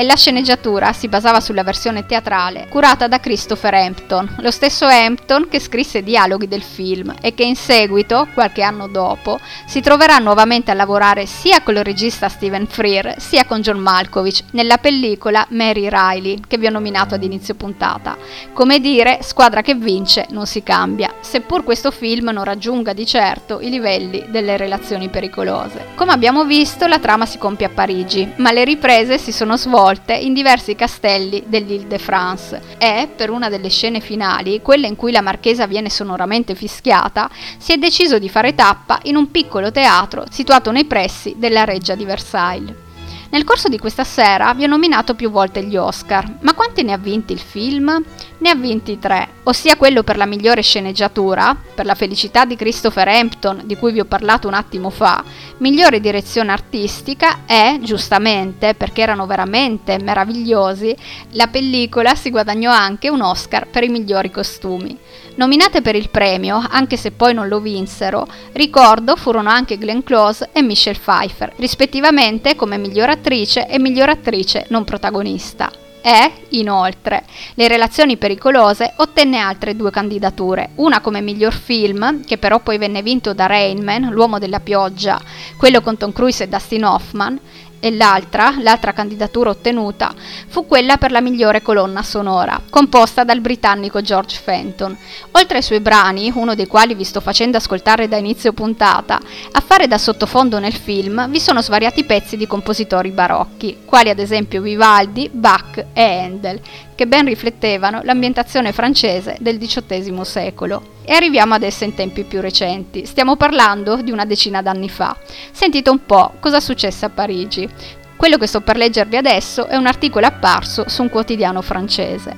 e 0.00 0.04
la 0.04 0.16
sceneggiatura 0.16 0.94
si 0.94 1.08
basava 1.08 1.40
sulla 1.40 1.62
versione 1.62 2.06
teatrale 2.06 2.68
curata 2.70 3.06
da 3.06 3.20
Christopher 3.20 3.74
Hampton, 3.74 4.36
lo 4.38 4.50
stesso 4.50 4.86
Hampton 4.86 5.46
che 5.50 5.60
scrisse 5.60 5.98
i 5.98 6.02
dialoghi 6.02 6.48
del 6.48 6.62
film 6.62 7.14
e 7.20 7.34
che 7.34 7.42
in 7.42 7.54
seguito, 7.54 8.26
qualche 8.32 8.62
anno 8.62 8.88
dopo, 8.88 9.38
si 9.66 9.82
troverà 9.82 10.16
nuovamente 10.16 10.70
a 10.70 10.74
lavorare 10.74 11.26
sia 11.26 11.60
con 11.60 11.76
il 11.76 11.84
regista 11.84 12.30
Stephen 12.30 12.66
Freer 12.66 13.16
sia 13.18 13.44
con 13.44 13.60
John 13.60 13.76
Malkovich 13.76 14.44
nella 14.52 14.78
pellicola 14.78 15.46
Mary 15.50 15.90
Riley 15.90 16.40
che 16.48 16.56
vi 16.56 16.64
ho 16.64 16.70
nominato 16.70 17.14
ad 17.14 17.22
inizio 17.22 17.52
puntata. 17.54 18.16
Come 18.54 18.80
dire, 18.80 19.18
squadra 19.20 19.60
che 19.60 19.74
vince 19.74 20.28
non 20.30 20.46
si 20.46 20.62
cambia, 20.62 21.12
seppur 21.20 21.62
questo 21.62 21.90
film 21.90 22.30
non 22.30 22.44
raggiunga 22.44 22.94
di 22.94 23.04
certo 23.04 23.60
i 23.60 23.68
livelli 23.68 24.24
delle 24.30 24.56
relazioni 24.56 25.10
pericolose. 25.10 25.88
Come 25.94 26.12
abbiamo 26.12 26.46
visto, 26.46 26.86
la 26.86 27.00
trama 27.00 27.26
si 27.26 27.36
compie 27.36 27.66
a 27.66 27.70
Parigi, 27.70 28.32
ma 28.36 28.50
le 28.50 28.64
riprese 28.64 29.18
si 29.18 29.30
sono 29.30 29.58
svolte 29.58 29.88
volte 29.90 30.14
in 30.14 30.32
diversi 30.34 30.76
castelli 30.76 31.42
dell'Île-de-France 31.46 32.60
e, 32.78 33.08
per 33.14 33.28
una 33.28 33.48
delle 33.48 33.68
scene 33.68 33.98
finali, 33.98 34.62
quella 34.62 34.86
in 34.86 34.94
cui 34.94 35.10
la 35.10 35.20
marchesa 35.20 35.66
viene 35.66 35.90
sonoramente 35.90 36.54
fischiata, 36.54 37.28
si 37.58 37.72
è 37.72 37.76
deciso 37.76 38.20
di 38.20 38.28
fare 38.28 38.54
tappa 38.54 39.00
in 39.04 39.16
un 39.16 39.32
piccolo 39.32 39.72
teatro 39.72 40.26
situato 40.30 40.70
nei 40.70 40.84
pressi 40.84 41.34
della 41.36 41.64
reggia 41.64 41.96
di 41.96 42.04
Versailles. 42.04 42.89
Nel 43.32 43.44
corso 43.44 43.68
di 43.68 43.78
questa 43.78 44.02
sera 44.02 44.52
vi 44.54 44.64
ho 44.64 44.66
nominato 44.66 45.14
più 45.14 45.30
volte 45.30 45.62
gli 45.62 45.76
Oscar, 45.76 46.38
ma 46.40 46.52
quanti 46.52 46.82
ne 46.82 46.92
ha 46.92 46.98
vinti 46.98 47.32
il 47.32 47.38
film? 47.38 48.02
Ne 48.38 48.50
ha 48.50 48.56
vinti 48.56 48.98
tre, 48.98 49.34
ossia 49.44 49.76
quello 49.76 50.02
per 50.02 50.16
la 50.16 50.26
migliore 50.26 50.62
sceneggiatura, 50.62 51.56
per 51.72 51.86
la 51.86 51.94
felicità 51.94 52.44
di 52.44 52.56
Christopher 52.56 53.06
Hampton, 53.06 53.62
di 53.66 53.76
cui 53.76 53.92
vi 53.92 54.00
ho 54.00 54.04
parlato 54.04 54.48
un 54.48 54.54
attimo 54.54 54.90
fa, 54.90 55.22
migliore 55.58 56.00
direzione 56.00 56.50
artistica 56.50 57.46
e, 57.46 57.78
giustamente, 57.80 58.74
perché 58.74 59.02
erano 59.02 59.26
veramente 59.26 59.96
meravigliosi, 60.02 60.96
la 61.30 61.46
pellicola 61.46 62.16
si 62.16 62.30
guadagnò 62.30 62.72
anche 62.72 63.10
un 63.10 63.20
Oscar 63.20 63.68
per 63.68 63.84
i 63.84 63.88
migliori 63.88 64.32
costumi. 64.32 64.98
Nominate 65.40 65.80
per 65.80 65.96
il 65.96 66.10
premio, 66.10 66.62
anche 66.68 66.98
se 66.98 67.12
poi 67.12 67.32
non 67.32 67.48
lo 67.48 67.60
vinsero, 67.60 68.26
ricordo 68.52 69.16
furono 69.16 69.48
anche 69.48 69.78
Glenn 69.78 70.00
Close 70.00 70.50
e 70.52 70.60
Michelle 70.60 70.98
Pfeiffer, 70.98 71.54
rispettivamente 71.56 72.54
come 72.54 72.76
miglior 72.76 73.08
attrice 73.08 73.66
e 73.66 73.78
miglior 73.78 74.10
attrice 74.10 74.66
non 74.68 74.84
protagonista. 74.84 75.70
E, 76.02 76.46
inoltre, 76.50 77.24
Le 77.54 77.68
relazioni 77.68 78.18
pericolose 78.18 78.92
ottenne 78.96 79.38
altre 79.38 79.76
due 79.76 79.90
candidature, 79.90 80.72
una 80.76 81.00
come 81.00 81.22
miglior 81.22 81.54
film, 81.54 82.22
che 82.24 82.36
però 82.36 82.60
poi 82.60 82.76
venne 82.76 83.00
vinto 83.00 83.32
da 83.32 83.46
Rain 83.46 83.82
Man, 83.82 84.10
L'uomo 84.10 84.38
della 84.38 84.60
pioggia, 84.60 85.18
quello 85.56 85.80
con 85.80 85.96
Tom 85.96 86.12
Cruise 86.12 86.44
e 86.44 86.48
Dustin 86.48 86.84
Hoffman, 86.84 87.40
e 87.80 87.90
l'altra, 87.90 88.54
l'altra 88.58 88.92
candidatura 88.92 89.50
ottenuta, 89.50 90.14
fu 90.46 90.66
quella 90.66 90.98
per 90.98 91.10
la 91.10 91.20
migliore 91.20 91.62
colonna 91.62 92.02
sonora, 92.02 92.60
composta 92.70 93.24
dal 93.24 93.40
britannico 93.40 94.02
George 94.02 94.38
Fenton. 94.38 94.96
Oltre 95.32 95.56
ai 95.56 95.62
suoi 95.62 95.80
brani, 95.80 96.30
uno 96.34 96.54
dei 96.54 96.66
quali 96.66 96.94
vi 96.94 97.04
sto 97.04 97.20
facendo 97.20 97.56
ascoltare 97.56 98.06
da 98.06 98.16
inizio 98.16 98.52
puntata, 98.52 99.18
a 99.50 99.60
fare 99.60 99.88
da 99.88 99.98
sottofondo 99.98 100.58
nel 100.58 100.74
film 100.74 101.28
vi 101.30 101.40
sono 101.40 101.62
svariati 101.62 102.04
pezzi 102.04 102.36
di 102.36 102.46
compositori 102.46 103.10
barocchi, 103.10 103.78
quali 103.84 104.10
ad 104.10 104.18
esempio 104.18 104.60
Vivaldi, 104.60 105.28
Bach 105.32 105.86
e 105.92 106.02
Handel, 106.02 106.60
che 106.94 107.06
ben 107.06 107.24
riflettevano 107.24 108.02
l'ambientazione 108.04 108.72
francese 108.72 109.36
del 109.40 109.58
XVIII 109.58 110.24
secolo. 110.24 110.98
E 111.10 111.14
arriviamo 111.14 111.54
adesso 111.54 111.82
in 111.82 111.92
tempi 111.92 112.22
più 112.22 112.40
recenti. 112.40 113.04
Stiamo 113.04 113.34
parlando 113.34 113.96
di 113.96 114.12
una 114.12 114.24
decina 114.24 114.62
d'anni 114.62 114.88
fa. 114.88 115.16
Sentite 115.50 115.90
un 115.90 116.06
po' 116.06 116.34
cosa 116.38 116.60
successe 116.60 117.04
a 117.04 117.08
Parigi. 117.08 117.68
Quello 118.14 118.36
che 118.36 118.46
sto 118.46 118.60
per 118.60 118.76
leggervi 118.76 119.16
adesso 119.16 119.66
è 119.66 119.74
un 119.74 119.86
articolo 119.86 120.26
apparso 120.26 120.88
su 120.88 121.02
un 121.02 121.08
quotidiano 121.08 121.62
francese. 121.62 122.36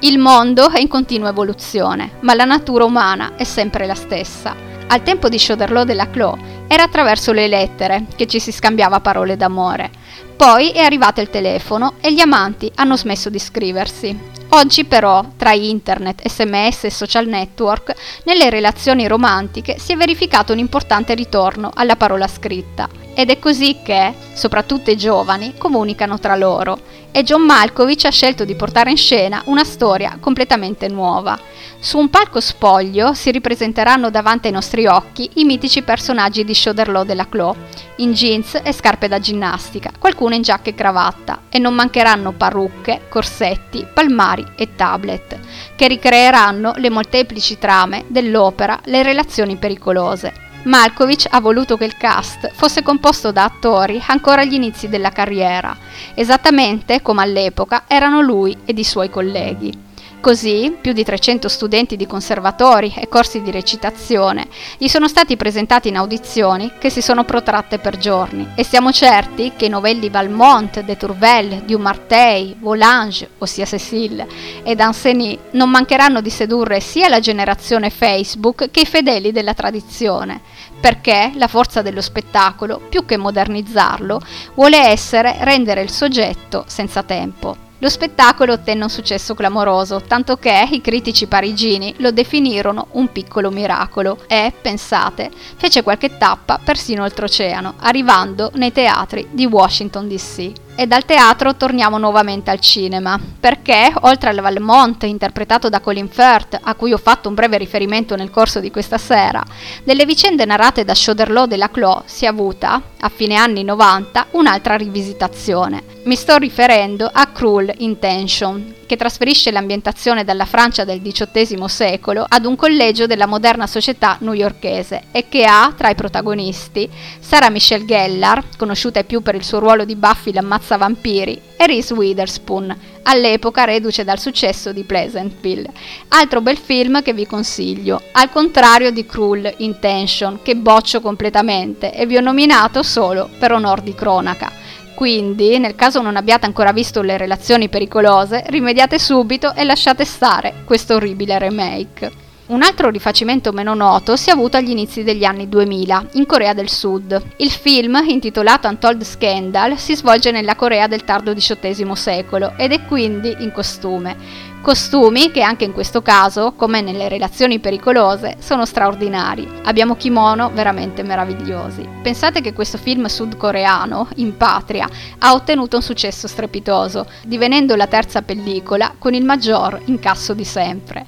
Il 0.00 0.18
mondo 0.18 0.68
è 0.68 0.80
in 0.80 0.88
continua 0.88 1.30
evoluzione, 1.30 2.10
ma 2.20 2.34
la 2.34 2.44
natura 2.44 2.84
umana 2.84 3.36
è 3.36 3.44
sempre 3.44 3.86
la 3.86 3.94
stessa. 3.94 4.54
Al 4.88 5.02
tempo 5.02 5.30
di 5.30 5.38
Chauderlot 5.38 5.86
de 5.86 5.94
la 5.94 6.10
Clos 6.10 6.38
era 6.66 6.82
attraverso 6.82 7.32
le 7.32 7.48
lettere 7.48 8.04
che 8.14 8.26
ci 8.26 8.38
si 8.38 8.52
scambiava 8.52 9.00
parole 9.00 9.38
d'amore. 9.38 9.90
Poi 10.38 10.70
è 10.70 10.78
arrivato 10.78 11.20
il 11.20 11.30
telefono 11.30 11.94
e 12.00 12.12
gli 12.12 12.20
amanti 12.20 12.70
hanno 12.76 12.96
smesso 12.96 13.28
di 13.28 13.40
scriversi. 13.40 14.16
Oggi 14.50 14.84
però, 14.84 15.32
tra 15.36 15.52
internet, 15.52 16.24
sms 16.28 16.84
e 16.84 16.90
social 16.92 17.26
network, 17.26 17.92
nelle 18.22 18.48
relazioni 18.48 19.08
romantiche 19.08 19.80
si 19.80 19.94
è 19.94 19.96
verificato 19.96 20.52
un 20.52 20.60
importante 20.60 21.14
ritorno 21.14 21.72
alla 21.74 21.96
parola 21.96 22.28
scritta. 22.28 23.07
Ed 23.18 23.30
è 23.30 23.40
così 23.40 23.78
che, 23.82 24.14
soprattutto 24.32 24.92
i 24.92 24.96
giovani, 24.96 25.54
comunicano 25.58 26.20
tra 26.20 26.36
loro. 26.36 26.78
E 27.10 27.24
John 27.24 27.42
Malkovich 27.42 28.04
ha 28.04 28.12
scelto 28.12 28.44
di 28.44 28.54
portare 28.54 28.90
in 28.90 28.96
scena 28.96 29.42
una 29.46 29.64
storia 29.64 30.18
completamente 30.20 30.86
nuova. 30.86 31.36
Su 31.80 31.98
un 31.98 32.10
palco 32.10 32.38
spoglio 32.38 33.14
si 33.14 33.32
ripresenteranno 33.32 34.10
davanti 34.10 34.46
ai 34.46 34.52
nostri 34.52 34.86
occhi 34.86 35.28
i 35.34 35.44
mitici 35.44 35.82
personaggi 35.82 36.44
di 36.44 36.52
Chauderlot 36.54 37.06
de 37.06 37.14
la 37.14 37.26
Clos, 37.28 37.56
in 37.96 38.12
jeans 38.12 38.60
e 38.62 38.72
scarpe 38.72 39.08
da 39.08 39.18
ginnastica, 39.18 39.90
qualcuno 39.98 40.36
in 40.36 40.42
giacca 40.42 40.70
e 40.70 40.76
cravatta, 40.76 41.40
e 41.48 41.58
non 41.58 41.74
mancheranno 41.74 42.30
parrucche, 42.30 43.06
corsetti, 43.08 43.84
palmari 43.92 44.46
e 44.54 44.76
tablet, 44.76 45.40
che 45.74 45.88
ricreeranno 45.88 46.74
le 46.76 46.88
molteplici 46.88 47.58
trame 47.58 48.04
dell'opera 48.06 48.78
Le 48.84 49.02
relazioni 49.02 49.56
pericolose. 49.56 50.46
Malkovich 50.64 51.26
ha 51.30 51.40
voluto 51.40 51.76
che 51.76 51.84
il 51.84 51.96
cast 51.96 52.50
fosse 52.52 52.82
composto 52.82 53.30
da 53.32 53.44
attori 53.44 54.02
ancora 54.06 54.42
agli 54.42 54.54
inizi 54.54 54.88
della 54.88 55.10
carriera, 55.10 55.76
esattamente 56.14 57.00
come 57.00 57.22
all'epoca 57.22 57.84
erano 57.86 58.20
lui 58.20 58.56
ed 58.64 58.78
i 58.78 58.84
suoi 58.84 59.08
colleghi. 59.08 59.87
Così, 60.20 60.76
più 60.80 60.92
di 60.92 61.04
300 61.04 61.48
studenti 61.48 61.94
di 61.94 62.04
conservatori 62.04 62.92
e 62.96 63.06
corsi 63.06 63.40
di 63.40 63.52
recitazione 63.52 64.48
gli 64.76 64.88
sono 64.88 65.06
stati 65.06 65.36
presentati 65.36 65.88
in 65.88 65.96
audizioni 65.96 66.72
che 66.76 66.90
si 66.90 67.00
sono 67.00 67.22
protratte 67.22 67.78
per 67.78 67.98
giorni 67.98 68.48
e 68.56 68.64
siamo 68.64 68.90
certi 68.90 69.52
che 69.54 69.66
i 69.66 69.70
novelli 69.70 70.10
Valmont, 70.10 70.80
de 70.80 70.96
Tourvel, 70.96 71.62
Dumartey, 71.62 72.56
Volange, 72.58 73.30
ossia 73.38 73.64
Cécile, 73.64 74.26
e 74.64 74.74
Danceny 74.74 75.38
non 75.52 75.70
mancheranno 75.70 76.20
di 76.20 76.30
sedurre 76.30 76.80
sia 76.80 77.08
la 77.08 77.20
generazione 77.20 77.88
Facebook 77.88 78.72
che 78.72 78.80
i 78.80 78.86
fedeli 78.86 79.30
della 79.30 79.54
tradizione, 79.54 80.40
perché 80.80 81.30
la 81.36 81.46
forza 81.46 81.80
dello 81.80 82.02
spettacolo, 82.02 82.80
più 82.88 83.04
che 83.04 83.16
modernizzarlo, 83.16 84.20
vuole 84.54 84.78
essere 84.78 85.36
rendere 85.40 85.82
il 85.82 85.90
soggetto 85.90 86.64
senza 86.66 87.04
tempo. 87.04 87.67
Lo 87.80 87.88
spettacolo 87.88 88.54
ottenne 88.54 88.82
un 88.82 88.90
successo 88.90 89.34
clamoroso, 89.34 90.00
tanto 90.00 90.36
che 90.36 90.68
i 90.72 90.80
critici 90.80 91.26
parigini 91.26 91.94
lo 91.98 92.10
definirono 92.10 92.88
un 92.92 93.12
piccolo 93.12 93.50
miracolo. 93.50 94.18
E, 94.26 94.52
pensate, 94.60 95.30
fece 95.56 95.82
qualche 95.82 96.18
tappa 96.18 96.58
persino 96.62 97.04
oltreoceano, 97.04 97.74
arrivando 97.78 98.50
nei 98.54 98.72
teatri 98.72 99.28
di 99.30 99.46
Washington 99.46 100.08
DC 100.08 100.66
e 100.80 100.86
dal 100.86 101.04
teatro 101.04 101.56
torniamo 101.56 101.98
nuovamente 101.98 102.52
al 102.52 102.60
cinema, 102.60 103.18
perché 103.40 103.92
oltre 104.02 104.30
al 104.30 104.38
Valmont 104.38 105.02
interpretato 105.02 105.68
da 105.68 105.80
Colin 105.80 106.08
Firth, 106.08 106.56
a 106.62 106.76
cui 106.76 106.92
ho 106.92 106.98
fatto 106.98 107.28
un 107.28 107.34
breve 107.34 107.58
riferimento 107.58 108.14
nel 108.14 108.30
corso 108.30 108.60
di 108.60 108.70
questa 108.70 108.96
sera, 108.96 109.42
delle 109.82 110.06
vicende 110.06 110.44
narrate 110.44 110.84
da 110.84 110.92
Chauderlot 110.94 111.48
della 111.48 111.68
Clos 111.68 112.02
si 112.04 112.26
è 112.26 112.28
avuta, 112.28 112.80
a 113.00 113.08
fine 113.08 113.34
anni 113.34 113.64
90, 113.64 114.26
un'altra 114.30 114.76
rivisitazione. 114.76 115.82
Mi 116.04 116.14
sto 116.14 116.36
riferendo 116.36 117.10
a 117.12 117.26
Cruel 117.26 117.74
Intention, 117.78 118.76
che 118.86 118.96
trasferisce 118.96 119.50
l'ambientazione 119.50 120.24
dalla 120.24 120.46
Francia 120.46 120.84
del 120.84 121.02
XVIII 121.02 121.68
secolo 121.68 122.24
ad 122.26 122.46
un 122.46 122.56
collegio 122.56 123.06
della 123.06 123.26
moderna 123.26 123.66
società 123.66 124.16
newyorkese 124.20 125.08
e 125.12 125.28
che 125.28 125.44
ha 125.44 125.72
tra 125.76 125.90
i 125.90 125.94
protagonisti 125.94 126.88
Sarah 127.20 127.50
Michelle 127.50 127.84
Gellar, 127.84 128.42
conosciuta 128.56 129.04
più 129.04 129.20
per 129.20 129.34
il 129.34 129.44
suo 129.44 129.58
ruolo 129.58 129.84
di 129.84 129.94
Buffy 129.94 130.32
l'ammazza 130.32 130.67
vampiri, 130.76 131.40
e 131.56 131.66
Reese 131.66 131.94
Witherspoon, 131.94 132.76
all'epoca 133.02 133.64
reduce 133.64 134.04
dal 134.04 134.18
successo 134.18 134.72
di 134.72 134.84
Pleasantville. 134.84 135.70
Altro 136.08 136.40
bel 136.40 136.58
film 136.58 137.02
che 137.02 137.12
vi 137.12 137.26
consiglio, 137.26 138.02
al 138.12 138.30
contrario 138.30 138.90
di 138.90 139.06
Cruel 139.06 139.54
Intention, 139.58 140.40
che 140.42 140.56
boccio 140.56 141.00
completamente 141.00 141.92
e 141.92 142.06
vi 142.06 142.16
ho 142.16 142.20
nominato 142.20 142.82
solo 142.82 143.28
per 143.38 143.52
onor 143.52 143.80
di 143.80 143.94
cronaca. 143.94 144.52
Quindi, 144.94 145.58
nel 145.58 145.76
caso 145.76 146.02
non 146.02 146.16
abbiate 146.16 146.46
ancora 146.46 146.72
visto 146.72 147.02
le 147.02 147.16
relazioni 147.16 147.68
pericolose, 147.68 148.42
rimediate 148.48 148.98
subito 148.98 149.54
e 149.54 149.62
lasciate 149.62 150.04
stare 150.04 150.62
questo 150.64 150.96
orribile 150.96 151.38
remake. 151.38 152.26
Un 152.48 152.62
altro 152.62 152.88
rifacimento 152.88 153.52
meno 153.52 153.74
noto 153.74 154.16
si 154.16 154.30
è 154.30 154.32
avuto 154.32 154.56
agli 154.56 154.70
inizi 154.70 155.02
degli 155.02 155.24
anni 155.24 155.50
2000, 155.50 156.06
in 156.12 156.24
Corea 156.24 156.54
del 156.54 156.70
Sud. 156.70 157.22
Il 157.36 157.50
film, 157.50 158.02
intitolato 158.06 158.66
Untold 158.66 159.04
Scandal, 159.04 159.78
si 159.78 159.94
svolge 159.94 160.30
nella 160.30 160.56
Corea 160.56 160.86
del 160.86 161.04
tardo 161.04 161.34
XVIII 161.34 161.94
secolo 161.94 162.54
ed 162.56 162.72
è 162.72 162.86
quindi 162.86 163.36
in 163.40 163.52
costume. 163.52 164.16
Costumi 164.62 165.30
che 165.30 165.42
anche 165.42 165.64
in 165.64 165.74
questo 165.74 166.00
caso, 166.00 166.52
come 166.52 166.80
nelle 166.80 167.10
relazioni 167.10 167.58
pericolose, 167.58 168.36
sono 168.38 168.64
straordinari. 168.64 169.46
Abbiamo 169.64 169.94
kimono 169.94 170.50
veramente 170.50 171.02
meravigliosi. 171.02 171.86
Pensate 172.02 172.40
che 172.40 172.54
questo 172.54 172.78
film 172.78 173.04
sudcoreano, 173.08 174.08
in 174.16 174.38
patria, 174.38 174.88
ha 175.18 175.34
ottenuto 175.34 175.76
un 175.76 175.82
successo 175.82 176.26
strepitoso, 176.26 177.06
divenendo 177.24 177.76
la 177.76 177.86
terza 177.86 178.22
pellicola 178.22 178.94
con 178.96 179.12
il 179.12 179.26
maggior 179.26 179.82
incasso 179.84 180.32
di 180.32 180.44
sempre. 180.44 181.04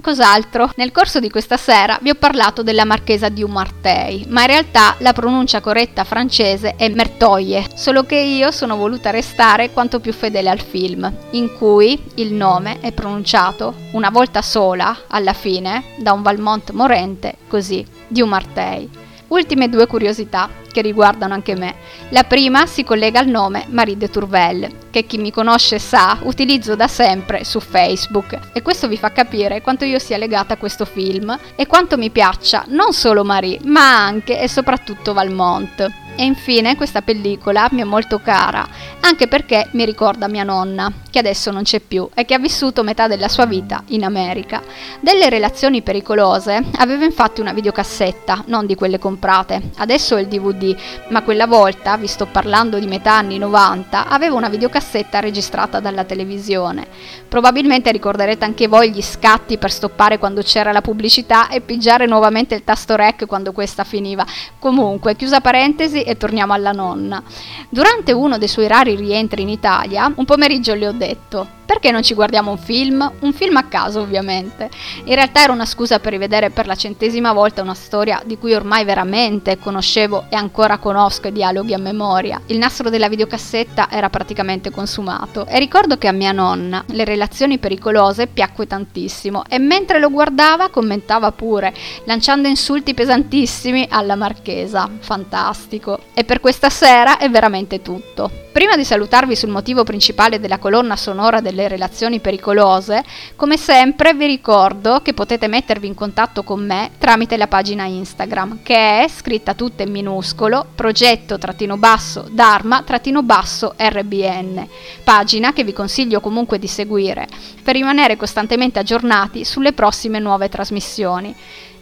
Cos'altro? 0.00 0.70
Nel 0.76 0.92
corso 0.92 1.20
di 1.20 1.30
questa 1.30 1.56
sera 1.56 1.98
vi 2.00 2.10
ho 2.10 2.14
parlato 2.14 2.62
della 2.62 2.84
marchesa 2.84 3.28
di 3.28 3.42
Umartey, 3.42 4.26
ma 4.28 4.42
in 4.42 4.46
realtà 4.46 4.94
la 4.98 5.12
pronuncia 5.12 5.60
corretta 5.60 6.04
francese 6.04 6.76
è 6.76 6.88
Mertoye, 6.88 7.66
solo 7.74 8.04
che 8.04 8.16
io 8.16 8.50
sono 8.50 8.76
voluta 8.76 9.10
restare 9.10 9.70
quanto 9.70 9.98
più 9.98 10.12
fedele 10.12 10.50
al 10.50 10.60
film, 10.60 11.12
in 11.30 11.52
cui 11.56 12.00
il 12.14 12.32
nome 12.32 12.80
è 12.80 12.92
pronunciato 12.92 13.74
una 13.92 14.10
volta 14.10 14.42
sola, 14.42 15.04
alla 15.08 15.32
fine, 15.32 15.94
da 15.98 16.12
un 16.12 16.22
Valmont 16.22 16.70
morente, 16.70 17.36
così, 17.48 17.84
di 18.06 18.20
Umartey. 18.20 18.88
Ultime 19.28 19.68
due 19.68 19.86
curiosità 19.86 20.48
che 20.70 20.82
riguardano 20.82 21.34
anche 21.34 21.56
me. 21.56 21.74
La 22.10 22.24
prima 22.24 22.66
si 22.66 22.84
collega 22.84 23.18
al 23.18 23.26
nome 23.26 23.64
Marie 23.68 23.96
de 23.96 24.08
Tourvel, 24.08 24.70
che 24.90 25.04
chi 25.04 25.18
mi 25.18 25.32
conosce 25.32 25.78
sa 25.78 26.18
utilizzo 26.22 26.76
da 26.76 26.86
sempre 26.86 27.42
su 27.44 27.60
Facebook 27.60 28.38
e 28.52 28.62
questo 28.62 28.86
vi 28.86 28.96
fa 28.96 29.10
capire 29.10 29.62
quanto 29.62 29.84
io 29.84 29.98
sia 29.98 30.16
legata 30.16 30.54
a 30.54 30.58
questo 30.58 30.84
film 30.84 31.36
e 31.56 31.66
quanto 31.66 31.96
mi 31.96 32.10
piaccia 32.10 32.64
non 32.68 32.92
solo 32.92 33.24
Marie, 33.24 33.58
ma 33.64 34.04
anche 34.04 34.40
e 34.40 34.48
soprattutto 34.48 35.12
Valmont. 35.12 36.05
E 36.18 36.24
infine 36.24 36.76
questa 36.76 37.02
pellicola 37.02 37.68
mi 37.72 37.82
è 37.82 37.84
molto 37.84 38.20
cara, 38.20 38.66
anche 39.00 39.28
perché 39.28 39.68
mi 39.72 39.84
ricorda 39.84 40.28
mia 40.28 40.44
nonna, 40.44 40.90
che 41.10 41.18
adesso 41.18 41.50
non 41.50 41.62
c'è 41.62 41.78
più 41.80 42.08
e 42.14 42.24
che 42.24 42.32
ha 42.32 42.38
vissuto 42.38 42.82
metà 42.82 43.06
della 43.06 43.28
sua 43.28 43.44
vita 43.44 43.82
in 43.88 44.02
America. 44.02 44.62
Delle 44.98 45.28
relazioni 45.28 45.82
pericolose 45.82 46.64
aveva 46.76 47.04
infatti 47.04 47.42
una 47.42 47.52
videocassetta, 47.52 48.44
non 48.46 48.64
di 48.64 48.74
quelle 48.74 48.98
comprate, 48.98 49.70
adesso 49.76 50.16
è 50.16 50.20
il 50.22 50.28
DVD, 50.28 50.74
ma 51.08 51.22
quella 51.22 51.46
volta, 51.46 51.98
vi 51.98 52.06
sto 52.06 52.24
parlando 52.24 52.78
di 52.78 52.86
metà 52.86 53.12
anni 53.12 53.36
90, 53.36 54.08
aveva 54.08 54.36
una 54.36 54.48
videocassetta 54.48 55.20
registrata 55.20 55.80
dalla 55.80 56.04
televisione. 56.04 56.86
Probabilmente 57.28 57.92
ricorderete 57.92 58.44
anche 58.44 58.68
voi 58.68 58.90
gli 58.90 59.02
scatti 59.02 59.58
per 59.58 59.70
stoppare 59.70 60.18
quando 60.18 60.40
c'era 60.40 60.72
la 60.72 60.80
pubblicità 60.80 61.48
e 61.48 61.60
pigiare 61.60 62.06
nuovamente 62.06 62.54
il 62.54 62.64
tasto 62.64 62.96
rec 62.96 63.26
quando 63.26 63.52
questa 63.52 63.84
finiva. 63.84 64.24
Comunque, 64.58 65.14
chiusa 65.14 65.40
parentesi, 65.40 66.04
e 66.06 66.16
torniamo 66.16 66.52
alla 66.52 66.72
nonna. 66.72 67.22
Durante 67.68 68.12
uno 68.12 68.38
dei 68.38 68.48
suoi 68.48 68.68
rari 68.68 68.94
rientri 68.94 69.42
in 69.42 69.48
Italia, 69.48 70.10
un 70.14 70.24
pomeriggio 70.24 70.74
le 70.74 70.86
ho 70.88 70.92
detto 70.92 71.56
perché 71.66 71.90
non 71.90 72.04
ci 72.04 72.14
guardiamo 72.14 72.52
un 72.52 72.58
film? 72.58 73.12
Un 73.20 73.32
film 73.32 73.56
a 73.56 73.64
caso, 73.64 74.00
ovviamente. 74.00 74.70
In 75.04 75.14
realtà 75.16 75.42
era 75.42 75.52
una 75.52 75.66
scusa 75.66 75.98
per 75.98 76.12
rivedere 76.12 76.50
per 76.50 76.68
la 76.68 76.76
centesima 76.76 77.32
volta 77.32 77.60
una 77.60 77.74
storia 77.74 78.22
di 78.24 78.38
cui 78.38 78.54
ormai 78.54 78.84
veramente 78.84 79.58
conoscevo 79.58 80.26
e 80.28 80.36
ancora 80.36 80.78
conosco 80.78 81.26
i 81.26 81.32
dialoghi 81.32 81.74
a 81.74 81.78
memoria. 81.78 82.40
Il 82.46 82.58
nastro 82.58 82.88
della 82.88 83.08
videocassetta 83.08 83.90
era 83.90 84.08
praticamente 84.08 84.70
consumato 84.70 85.44
e 85.46 85.58
ricordo 85.58 85.98
che 85.98 86.06
a 86.06 86.12
mia 86.12 86.30
nonna 86.30 86.84
le 86.86 87.04
relazioni 87.04 87.58
pericolose 87.58 88.28
piacque 88.28 88.68
tantissimo 88.68 89.42
e 89.48 89.58
mentre 89.58 89.98
lo 89.98 90.10
guardava 90.10 90.68
commentava 90.68 91.32
pure, 91.32 91.74
lanciando 92.04 92.46
insulti 92.46 92.94
pesantissimi 92.94 93.88
alla 93.90 94.14
marchesa. 94.14 94.88
Fantastico. 95.00 95.95
E 96.14 96.24
per 96.24 96.40
questa 96.40 96.70
sera 96.70 97.18
è 97.18 97.28
veramente 97.30 97.82
tutto. 97.82 98.45
Prima 98.56 98.74
di 98.74 98.86
salutarvi 98.86 99.36
sul 99.36 99.50
motivo 99.50 99.84
principale 99.84 100.40
della 100.40 100.56
colonna 100.56 100.96
sonora 100.96 101.42
delle 101.42 101.68
relazioni 101.68 102.20
pericolose, 102.20 103.04
come 103.36 103.58
sempre 103.58 104.14
vi 104.14 104.24
ricordo 104.24 105.02
che 105.02 105.12
potete 105.12 105.46
mettervi 105.46 105.86
in 105.86 105.94
contatto 105.94 106.42
con 106.42 106.64
me 106.64 106.92
tramite 106.96 107.36
la 107.36 107.48
pagina 107.48 107.84
Instagram, 107.84 108.60
che 108.62 109.04
è 109.04 109.08
scritta 109.10 109.52
tutta 109.52 109.82
in 109.82 109.90
minuscolo, 109.90 110.68
progetto-basso 110.74 112.28
dharma-basso 112.30 113.74
rbn, 113.76 114.66
pagina 115.04 115.52
che 115.52 115.62
vi 115.62 115.74
consiglio 115.74 116.20
comunque 116.20 116.58
di 116.58 116.66
seguire 116.66 117.28
per 117.62 117.74
rimanere 117.74 118.16
costantemente 118.16 118.78
aggiornati 118.78 119.44
sulle 119.44 119.74
prossime 119.74 120.18
nuove 120.18 120.48
trasmissioni. 120.48 121.36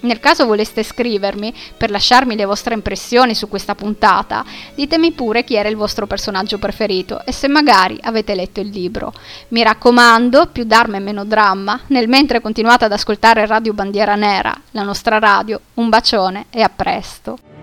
Nel 0.05 0.21
caso 0.21 0.45
voleste 0.45 0.83
scrivermi 0.83 1.55
per 1.79 1.91
lasciarmi 1.91 2.37
le 2.37 2.45
vostre 2.45 2.75
impressioni 2.75 3.35
su 3.35 3.49
questa 3.49 3.75
puntata, 3.75 4.45
ditemi 4.75 5.13
pure 5.13 5.45
chi 5.45 5.55
era 5.55 5.71
il 5.71 5.77
vostro 5.77 6.07
personaggio 6.07 6.59
preferito 6.65 7.23
e 7.27 7.33
se 7.33 7.47
magari 7.47 7.99
avete 8.01 8.35
letto 8.35 8.61
il 8.61 8.69
libro. 8.69 9.13
Mi 9.49 9.63
raccomando, 9.63 10.47
più 10.47 10.65
d'arma 10.65 10.97
e 10.97 11.01
meno 11.01 11.27
dramma, 11.27 11.79
nel 11.89 12.09
mentre 12.09 12.41
continuate 12.41 12.87
ad 12.87 12.93
ascoltare 12.93 13.45
Radio 13.45 13.75
Bandiera 13.75 14.15
Nera, 14.15 14.59
la 14.71 14.83
nostra 14.83 15.19
radio. 15.19 15.61
Un 15.75 15.91
bacione 15.91 16.47
e 16.49 16.63
a 16.63 16.71
presto. 16.75 17.54